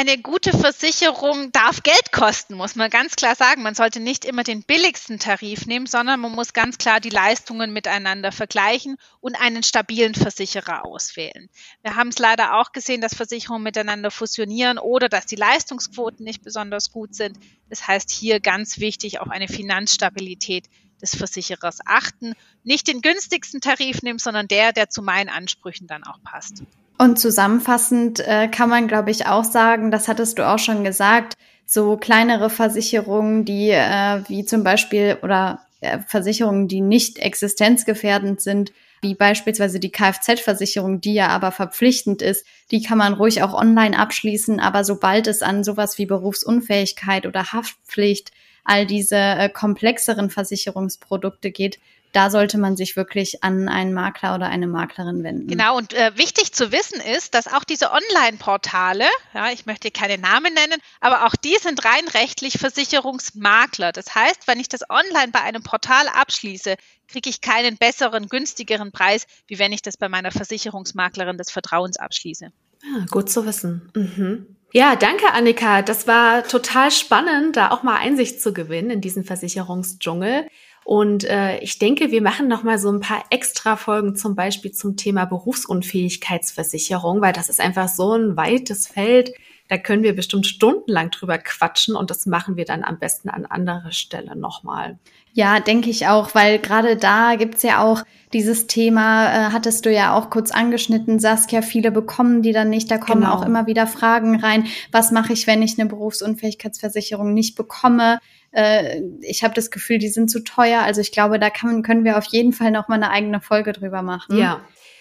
Eine 0.01 0.17
gute 0.17 0.57
Versicherung 0.57 1.53
darf 1.53 1.83
Geld 1.83 2.11
kosten, 2.11 2.55
muss 2.55 2.75
man 2.75 2.89
ganz 2.89 3.17
klar 3.17 3.35
sagen. 3.37 3.63
Man 3.63 3.75
sollte 3.75 4.01
nicht 4.01 4.25
immer 4.25 4.45
den 4.45 4.63
billigsten 4.63 5.19
Tarif 5.19 5.67
nehmen, 5.67 5.85
sondern 5.85 6.21
man 6.21 6.33
muss 6.33 6.55
ganz 6.55 6.79
klar 6.79 7.01
die 7.01 7.11
Leistungen 7.11 7.71
miteinander 7.75 8.33
vergleichen 8.33 8.97
und 9.21 9.39
einen 9.39 9.63
stabilen 9.63 10.15
Versicherer 10.15 10.87
auswählen. 10.87 11.51
Wir 11.83 11.97
haben 11.97 12.09
es 12.09 12.19
leider 12.19 12.59
auch 12.59 12.73
gesehen, 12.73 13.03
dass 13.03 13.15
Versicherungen 13.15 13.63
miteinander 13.63 14.11
fusionieren 14.11 14.79
oder 14.79 15.11
dass 15.11 15.27
die 15.27 15.37
Leistungsquoten 15.37 16.25
nicht 16.25 16.43
besonders 16.43 16.93
gut 16.93 17.15
sind. 17.15 17.39
Das 17.69 17.87
heißt 17.87 18.11
hier 18.11 18.41
ganz 18.41 18.79
wichtig 18.79 19.21
auf 19.21 19.29
eine 19.29 19.49
Finanzstabilität 19.49 20.65
des 21.03 21.15
Versicherers 21.15 21.81
achten. 21.85 22.33
Nicht 22.65 22.89
den 22.89 23.03
günstigsten 23.03 23.61
Tarif 23.61 24.01
nehmen, 24.01 24.19
sondern 24.19 24.49
der, 24.49 24.73
der 24.73 24.89
zu 24.89 25.03
meinen 25.03 25.29
Ansprüchen 25.29 25.87
dann 25.87 26.05
auch 26.05 26.23
passt. 26.23 26.63
Und 27.01 27.19
zusammenfassend 27.19 28.21
äh, 28.21 28.47
kann 28.49 28.69
man, 28.69 28.87
glaube 28.87 29.11
ich, 29.11 29.25
auch 29.25 29.45
sagen, 29.45 29.91
das 29.91 30.07
hattest 30.07 30.39
du 30.39 30.47
auch 30.47 30.59
schon 30.59 30.85
gesagt, 30.85 31.33
so 31.65 31.97
kleinere 31.97 32.51
Versicherungen, 32.51 33.47
die 33.47 33.71
äh, 33.71 34.21
wie 34.29 34.45
zum 34.45 34.65
Beispiel 34.65 35.17
oder 35.23 35.61
äh, 35.81 36.01
Versicherungen, 36.07 36.69
die 36.69 36.83
nicht 36.83 37.19
existenzgefährdend 37.19 38.43
sind, 38.43 38.75
wie 39.01 39.15
beispielsweise 39.15 39.81
die 39.81 39.91
Kfz-Versicherung, 39.91 41.01
die 41.01 41.15
ja 41.15 41.29
aber 41.29 41.53
verpflichtend 41.53 42.21
ist, 42.21 42.45
die 42.71 42.83
kann 42.83 42.99
man 42.99 43.15
ruhig 43.15 43.43
auch 43.43 43.55
online 43.55 43.99
abschließen. 43.99 44.61
Aber 44.61 44.85
sobald 44.85 45.27
es 45.27 45.41
an 45.41 45.65
sowas 45.65 45.97
wie 45.97 46.05
Berufsunfähigkeit 46.05 47.25
oder 47.25 47.51
Haftpflicht, 47.51 48.31
all 48.63 48.85
diese 48.85 49.17
äh, 49.17 49.49
komplexeren 49.49 50.29
Versicherungsprodukte 50.29 51.51
geht, 51.51 51.79
da 52.13 52.31
sollte 52.31 52.59
man 52.59 52.77
sich 52.77 52.97
wirklich 52.97 53.45
an 53.45 53.69
einen 53.69 53.93
Makler 53.93 54.35
oder 54.35 54.47
eine 54.47 54.67
Maklerin 54.67 55.23
wenden. 55.23 55.47
Genau, 55.47 55.77
und 55.77 55.93
äh, 55.93 56.17
wichtig 56.17 56.53
zu 56.53 56.73
wissen 56.73 57.01
ist, 57.01 57.35
dass 57.35 57.47
auch 57.47 57.65
diese 57.65 57.93
Online-Portale, 57.93 59.05
ja, 59.35 59.51
ich 59.51 59.67
möchte 59.67 59.91
keine 59.91 60.19
Namen 60.19 60.53
nennen, 60.55 60.81
aber 61.01 61.27
auch 61.27 61.37
die 61.37 61.57
sind 61.61 61.85
rein 61.85 62.07
rechtlich 62.09 62.59
Versicherungsmakler. 62.59 63.93
Das 63.93 64.15
heißt, 64.15 64.47
wenn 64.47 64.61
ich 64.61 64.69
das 64.69 64.89
online 64.91 65.33
bei 65.33 65.41
einem 65.43 65.63
Portal 65.63 66.09
abschließe, 66.09 66.77
kriege 67.09 67.31
ich 67.31 67.41
keinen 67.41 67.77
besseren, 67.77 68.29
günstigeren 68.29 68.93
Preis, 68.93 69.27
wie 69.47 69.59
wenn 69.59 69.73
ich 69.73 69.83
das 69.83 69.97
bei 69.97 70.09
meiner 70.09 70.31
Versicherungsmaklerin 70.31 71.39
des 71.39 71.51
Vertrauens 71.51 71.97
abschließe. 71.97 72.53
Ah, 72.83 73.07
gut 73.11 73.31
zu 73.31 73.47
wissen. 73.47 73.91
Mhm. 73.95 74.57
Ja, 74.73 74.95
danke, 74.95 75.33
Annika. 75.33 75.83
Das 75.83 76.07
war 76.07 76.45
total 76.45 76.93
spannend, 76.93 77.57
da 77.57 77.73
auch 77.73 77.83
mal 77.83 77.97
Einsicht 77.97 78.41
zu 78.41 78.53
gewinnen 78.53 78.91
in 78.91 79.01
diesen 79.01 79.25
Versicherungsdschungel. 79.25 80.47
Und 80.85 81.25
äh, 81.25 81.59
ich 81.59 81.79
denke, 81.79 82.11
wir 82.11 82.23
machen 82.23 82.49
noch 82.49 82.63
mal 82.63 82.79
so 82.79 82.91
ein 82.91 83.01
paar 83.01 83.25
extra 83.31 83.77
Folgen 83.77 84.17
zum 84.17 84.35
Beispiel 84.35 84.73
zum 84.73 84.97
Thema 84.97 85.25
Berufsunfähigkeitsversicherung, 85.25 87.21
weil 87.21 87.33
das 87.33 87.49
ist 87.49 87.61
einfach 87.61 87.89
so 87.89 88.15
ein 88.15 88.37
weites 88.37 88.87
Feld. 88.89 89.33
Da 89.69 89.79
können 89.79 90.03
wir 90.03 90.17
bestimmt 90.17 90.49
stundenlang 90.49 91.11
drüber 91.11 91.39
quatschen 91.39 91.95
und 91.95 92.11
das 92.11 92.27
machen 92.27 92.57
wir 92.57 92.65
dann 92.65 92.83
am 92.83 92.99
besten 92.99 93.29
an 93.29 93.47
anderer 93.47 93.93
Stelle 93.93 94.35
nochmal. 94.35 94.99
Ja, 95.33 95.61
denke 95.61 95.91
ich 95.91 96.09
auch, 96.09 96.35
weil 96.35 96.59
gerade 96.59 96.97
da 96.97 97.37
gibt's 97.37 97.63
ja 97.63 97.85
auch 97.85 98.03
dieses 98.33 98.67
Thema, 98.67 99.27
äh, 99.27 99.53
hattest 99.53 99.87
du 99.87 99.93
ja 99.93 100.17
auch 100.17 100.29
kurz 100.29 100.51
angeschnitten, 100.51 101.21
Saskia, 101.21 101.63
viele 101.63 101.93
bekommen 101.93 102.43
die 102.43 102.53
dann 102.53 102.69
nicht. 102.69 102.91
Da 102.91 102.99
kommen 102.99 103.23
genau. 103.23 103.35
auch 103.35 103.47
immer 103.47 103.69
wieder 103.69 103.87
Fragen 103.87 104.41
rein. 104.41 104.67
Was 104.91 105.13
mache 105.13 105.33
ich, 105.33 105.47
wenn 105.47 105.63
ich 105.63 105.79
eine 105.79 105.89
Berufsunfähigkeitsversicherung 105.89 107.33
nicht 107.33 107.55
bekomme? 107.55 108.19
Äh, 108.53 109.01
ich 109.21 109.45
habe 109.45 109.55
das 109.55 109.71
Gefühl, 109.71 109.99
die 109.99 110.09
sind 110.09 110.31
zu 110.31 110.41
teuer. 110.41 110.81
Also 110.83 111.01
ich 111.01 111.13
glaube, 111.13 111.39
da 111.39 111.51
kann, 111.51 111.83
können 111.83 112.05
wir 112.05 112.19
auf 112.19 112.27
jeden 112.27 112.53
Fall 112.53 112.71
noch 112.71 112.89
mal 112.89 112.97
eine 112.97 113.11
eigene 113.11 113.41
Folge 113.41 113.73
drüber 113.73 114.03
machen. 114.03 114.37
Ja. 114.37 114.61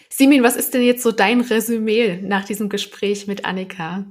Simin, 0.10 0.44
was 0.44 0.56
ist 0.56 0.74
denn 0.74 0.82
jetzt 0.82 1.04
so 1.04 1.12
dein 1.12 1.42
Resümee 1.42 2.20
nach 2.24 2.46
diesem 2.46 2.70
Gespräch 2.70 3.28
mit 3.28 3.46
Annika? 3.46 4.06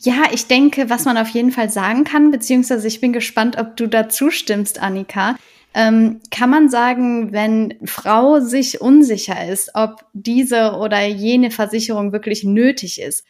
Ja, 0.00 0.24
ich 0.32 0.46
denke, 0.46 0.90
was 0.90 1.04
man 1.04 1.16
auf 1.16 1.28
jeden 1.28 1.52
Fall 1.52 1.70
sagen 1.70 2.04
kann, 2.04 2.30
beziehungsweise 2.30 2.88
ich 2.88 3.00
bin 3.00 3.12
gespannt, 3.12 3.56
ob 3.58 3.76
du 3.76 3.86
dazu 3.86 4.30
stimmst, 4.30 4.82
Annika. 4.82 5.36
Ähm, 5.74 6.20
kann 6.30 6.50
man 6.50 6.68
sagen, 6.68 7.32
wenn 7.32 7.74
Frau 7.84 8.40
sich 8.40 8.80
unsicher 8.80 9.48
ist, 9.48 9.70
ob 9.74 10.04
diese 10.12 10.72
oder 10.72 11.06
jene 11.06 11.50
Versicherung 11.50 12.12
wirklich 12.12 12.44
nötig 12.44 13.00
ist, 13.00 13.24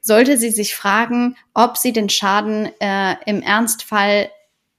sollte 0.00 0.36
sie 0.36 0.50
sich 0.50 0.74
fragen, 0.74 1.36
ob 1.54 1.76
sie 1.76 1.92
den 1.92 2.08
Schaden 2.08 2.70
äh, 2.80 3.14
im 3.24 3.40
Ernstfall 3.40 4.28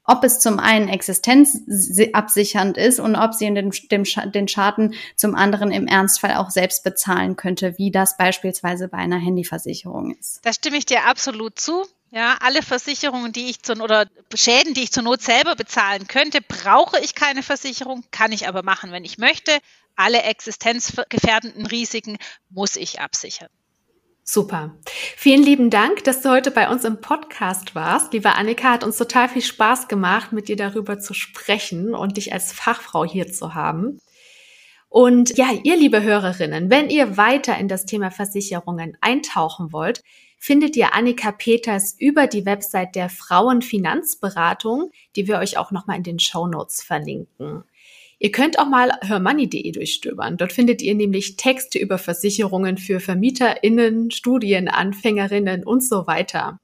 ob 0.08 0.24
es 0.24 0.40
zum 0.40 0.58
einen 0.60 0.88
existenzabsichernd 0.88 2.78
ist 2.78 3.00
und 3.00 3.16
ob 3.16 3.34
sie 3.34 3.46
in 3.46 3.56
den, 3.56 3.72
dem, 3.92 4.04
den 4.32 4.48
Schaden 4.48 4.96
zum 5.16 5.36
anderen 5.36 5.72
im 5.72 5.86
Ernstfall 5.86 6.36
auch 6.36 6.50
selbst 6.50 6.84
bezahlen 6.86 7.36
könnte, 7.36 7.78
wie 7.78 7.92
das 7.92 8.18
beispielsweise 8.18 8.88
bei 8.88 8.98
einer 8.98 9.20
Handyversicherung 9.20 10.16
ist. 10.16 10.40
Da 10.44 10.54
stimme 10.54 10.78
ich 10.78 10.86
dir 10.86 11.06
absolut 11.06 11.60
zu. 11.60 11.86
Ja, 12.10 12.38
alle 12.40 12.64
Versicherungen, 12.64 13.34
die 13.34 13.50
ich 13.50 13.64
zu, 13.64 13.74
oder 13.74 14.08
Schäden, 14.34 14.74
die 14.74 14.84
ich 14.84 14.94
zur 14.94 15.04
Not 15.04 15.22
selber 15.22 15.56
bezahlen 15.56 16.08
könnte, 16.08 16.40
brauche 16.42 17.00
ich 17.02 17.16
keine 17.16 17.44
Versicherung, 17.44 18.06
kann 18.12 18.32
ich 18.32 18.48
aber 18.48 18.64
machen, 18.64 18.94
wenn 18.94 19.04
ich 19.04 19.18
möchte. 19.18 19.52
Alle 19.98 20.22
existenzgefährdenden 20.22 21.66
Risiken 21.66 22.18
muss 22.50 22.78
ich 22.78 23.02
absichern. 23.02 23.50
Super. 24.30 24.76
Vielen 25.16 25.42
lieben 25.42 25.70
Dank, 25.70 26.04
dass 26.04 26.22
du 26.22 26.30
heute 26.30 26.52
bei 26.52 26.70
uns 26.70 26.84
im 26.84 27.00
Podcast 27.00 27.76
warst. 27.76 28.12
Liebe 28.12 28.36
Annika, 28.36 28.74
hat 28.74 28.84
uns 28.84 28.98
total 28.98 29.30
viel 29.30 29.42
Spaß 29.42 29.88
gemacht, 29.88 30.34
mit 30.34 30.50
dir 30.50 30.58
darüber 30.58 31.00
zu 31.00 31.14
sprechen 31.14 31.96
und 31.96 32.18
dich 32.18 32.34
als 32.34 32.52
Fachfrau 32.52 33.06
hier 33.06 33.32
zu 33.32 33.56
haben. 33.56 34.02
Und 34.90 35.38
ja, 35.38 35.48
ihr 35.64 35.78
liebe 35.78 36.04
Hörerinnen, 36.04 36.70
wenn 36.70 36.90
ihr 36.90 37.16
weiter 37.16 37.58
in 37.58 37.70
das 37.70 37.86
Thema 37.86 38.12
Versicherungen 38.12 38.98
eintauchen 39.00 39.72
wollt, 39.72 40.04
findet 40.38 40.76
ihr 40.76 40.94
Annika 40.94 41.32
Peters 41.32 41.96
über 41.98 42.28
die 42.28 42.46
Website 42.46 42.96
der 42.96 43.08
Frauenfinanzberatung, 43.08 44.92
die 45.16 45.30
wir 45.30 45.38
euch 45.38 45.58
auch 45.58 45.72
nochmal 45.72 45.96
in 45.96 46.04
den 46.04 46.20
Show 46.20 46.48
Notes 46.48 46.84
verlinken. 46.84 47.64
Ihr 48.20 48.32
könnt 48.32 48.58
auch 48.58 48.68
mal 48.68 48.92
hörmoney.de 49.04 49.72
durchstöbern. 49.72 50.38
Dort 50.38 50.52
findet 50.52 50.82
ihr 50.82 50.96
nämlich 50.96 51.38
Texte 51.38 51.78
über 51.78 52.00
Versicherungen 52.00 52.78
für 52.78 53.00
VermieterInnen, 53.00 54.10
Studienanfängerinnen 54.10 55.64
und 55.64 55.84
so 55.84 56.08
weiter. 56.08 56.60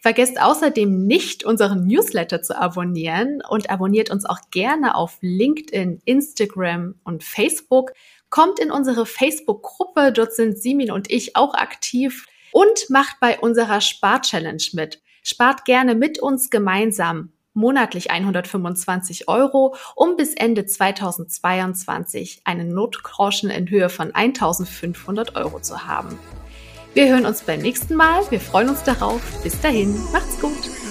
Vergesst 0.00 0.40
außerdem 0.40 1.06
nicht, 1.06 1.44
unseren 1.44 1.86
Newsletter 1.86 2.42
zu 2.42 2.58
abonnieren 2.58 3.42
und 3.48 3.70
abonniert 3.70 4.10
uns 4.10 4.24
auch 4.24 4.38
gerne 4.50 4.94
auf 4.94 5.18
LinkedIn, 5.20 6.00
Instagram 6.06 6.94
und 7.04 7.22
Facebook. 7.22 7.92
Kommt 8.30 8.58
in 8.58 8.70
unsere 8.70 9.06
Facebook-Gruppe, 9.06 10.12
dort 10.12 10.32
sind 10.32 10.58
Simin 10.58 10.90
und 10.90 11.10
ich 11.10 11.36
auch 11.36 11.54
aktiv 11.54 12.26
und 12.50 12.88
macht 12.88 13.20
bei 13.20 13.38
unserer 13.38 13.80
Spar-Challenge 13.80 14.64
mit. 14.72 15.02
Spart 15.22 15.66
gerne 15.66 15.94
mit 15.94 16.18
uns 16.18 16.48
gemeinsam 16.48 17.32
monatlich 17.54 18.10
125 18.10 19.28
Euro, 19.28 19.74
um 19.94 20.16
bis 20.16 20.34
Ende 20.34 20.66
2022 20.66 22.42
einen 22.44 22.74
Notgroschen 22.74 23.50
in 23.50 23.68
Höhe 23.68 23.88
von 23.88 24.14
1500 24.14 25.36
Euro 25.36 25.60
zu 25.60 25.86
haben. 25.86 26.18
Wir 26.94 27.08
hören 27.08 27.26
uns 27.26 27.42
beim 27.42 27.60
nächsten 27.60 27.94
Mal. 27.94 28.22
Wir 28.30 28.40
freuen 28.40 28.68
uns 28.68 28.82
darauf. 28.82 29.20
Bis 29.42 29.60
dahin, 29.60 29.94
macht's 30.12 30.40
gut. 30.40 30.89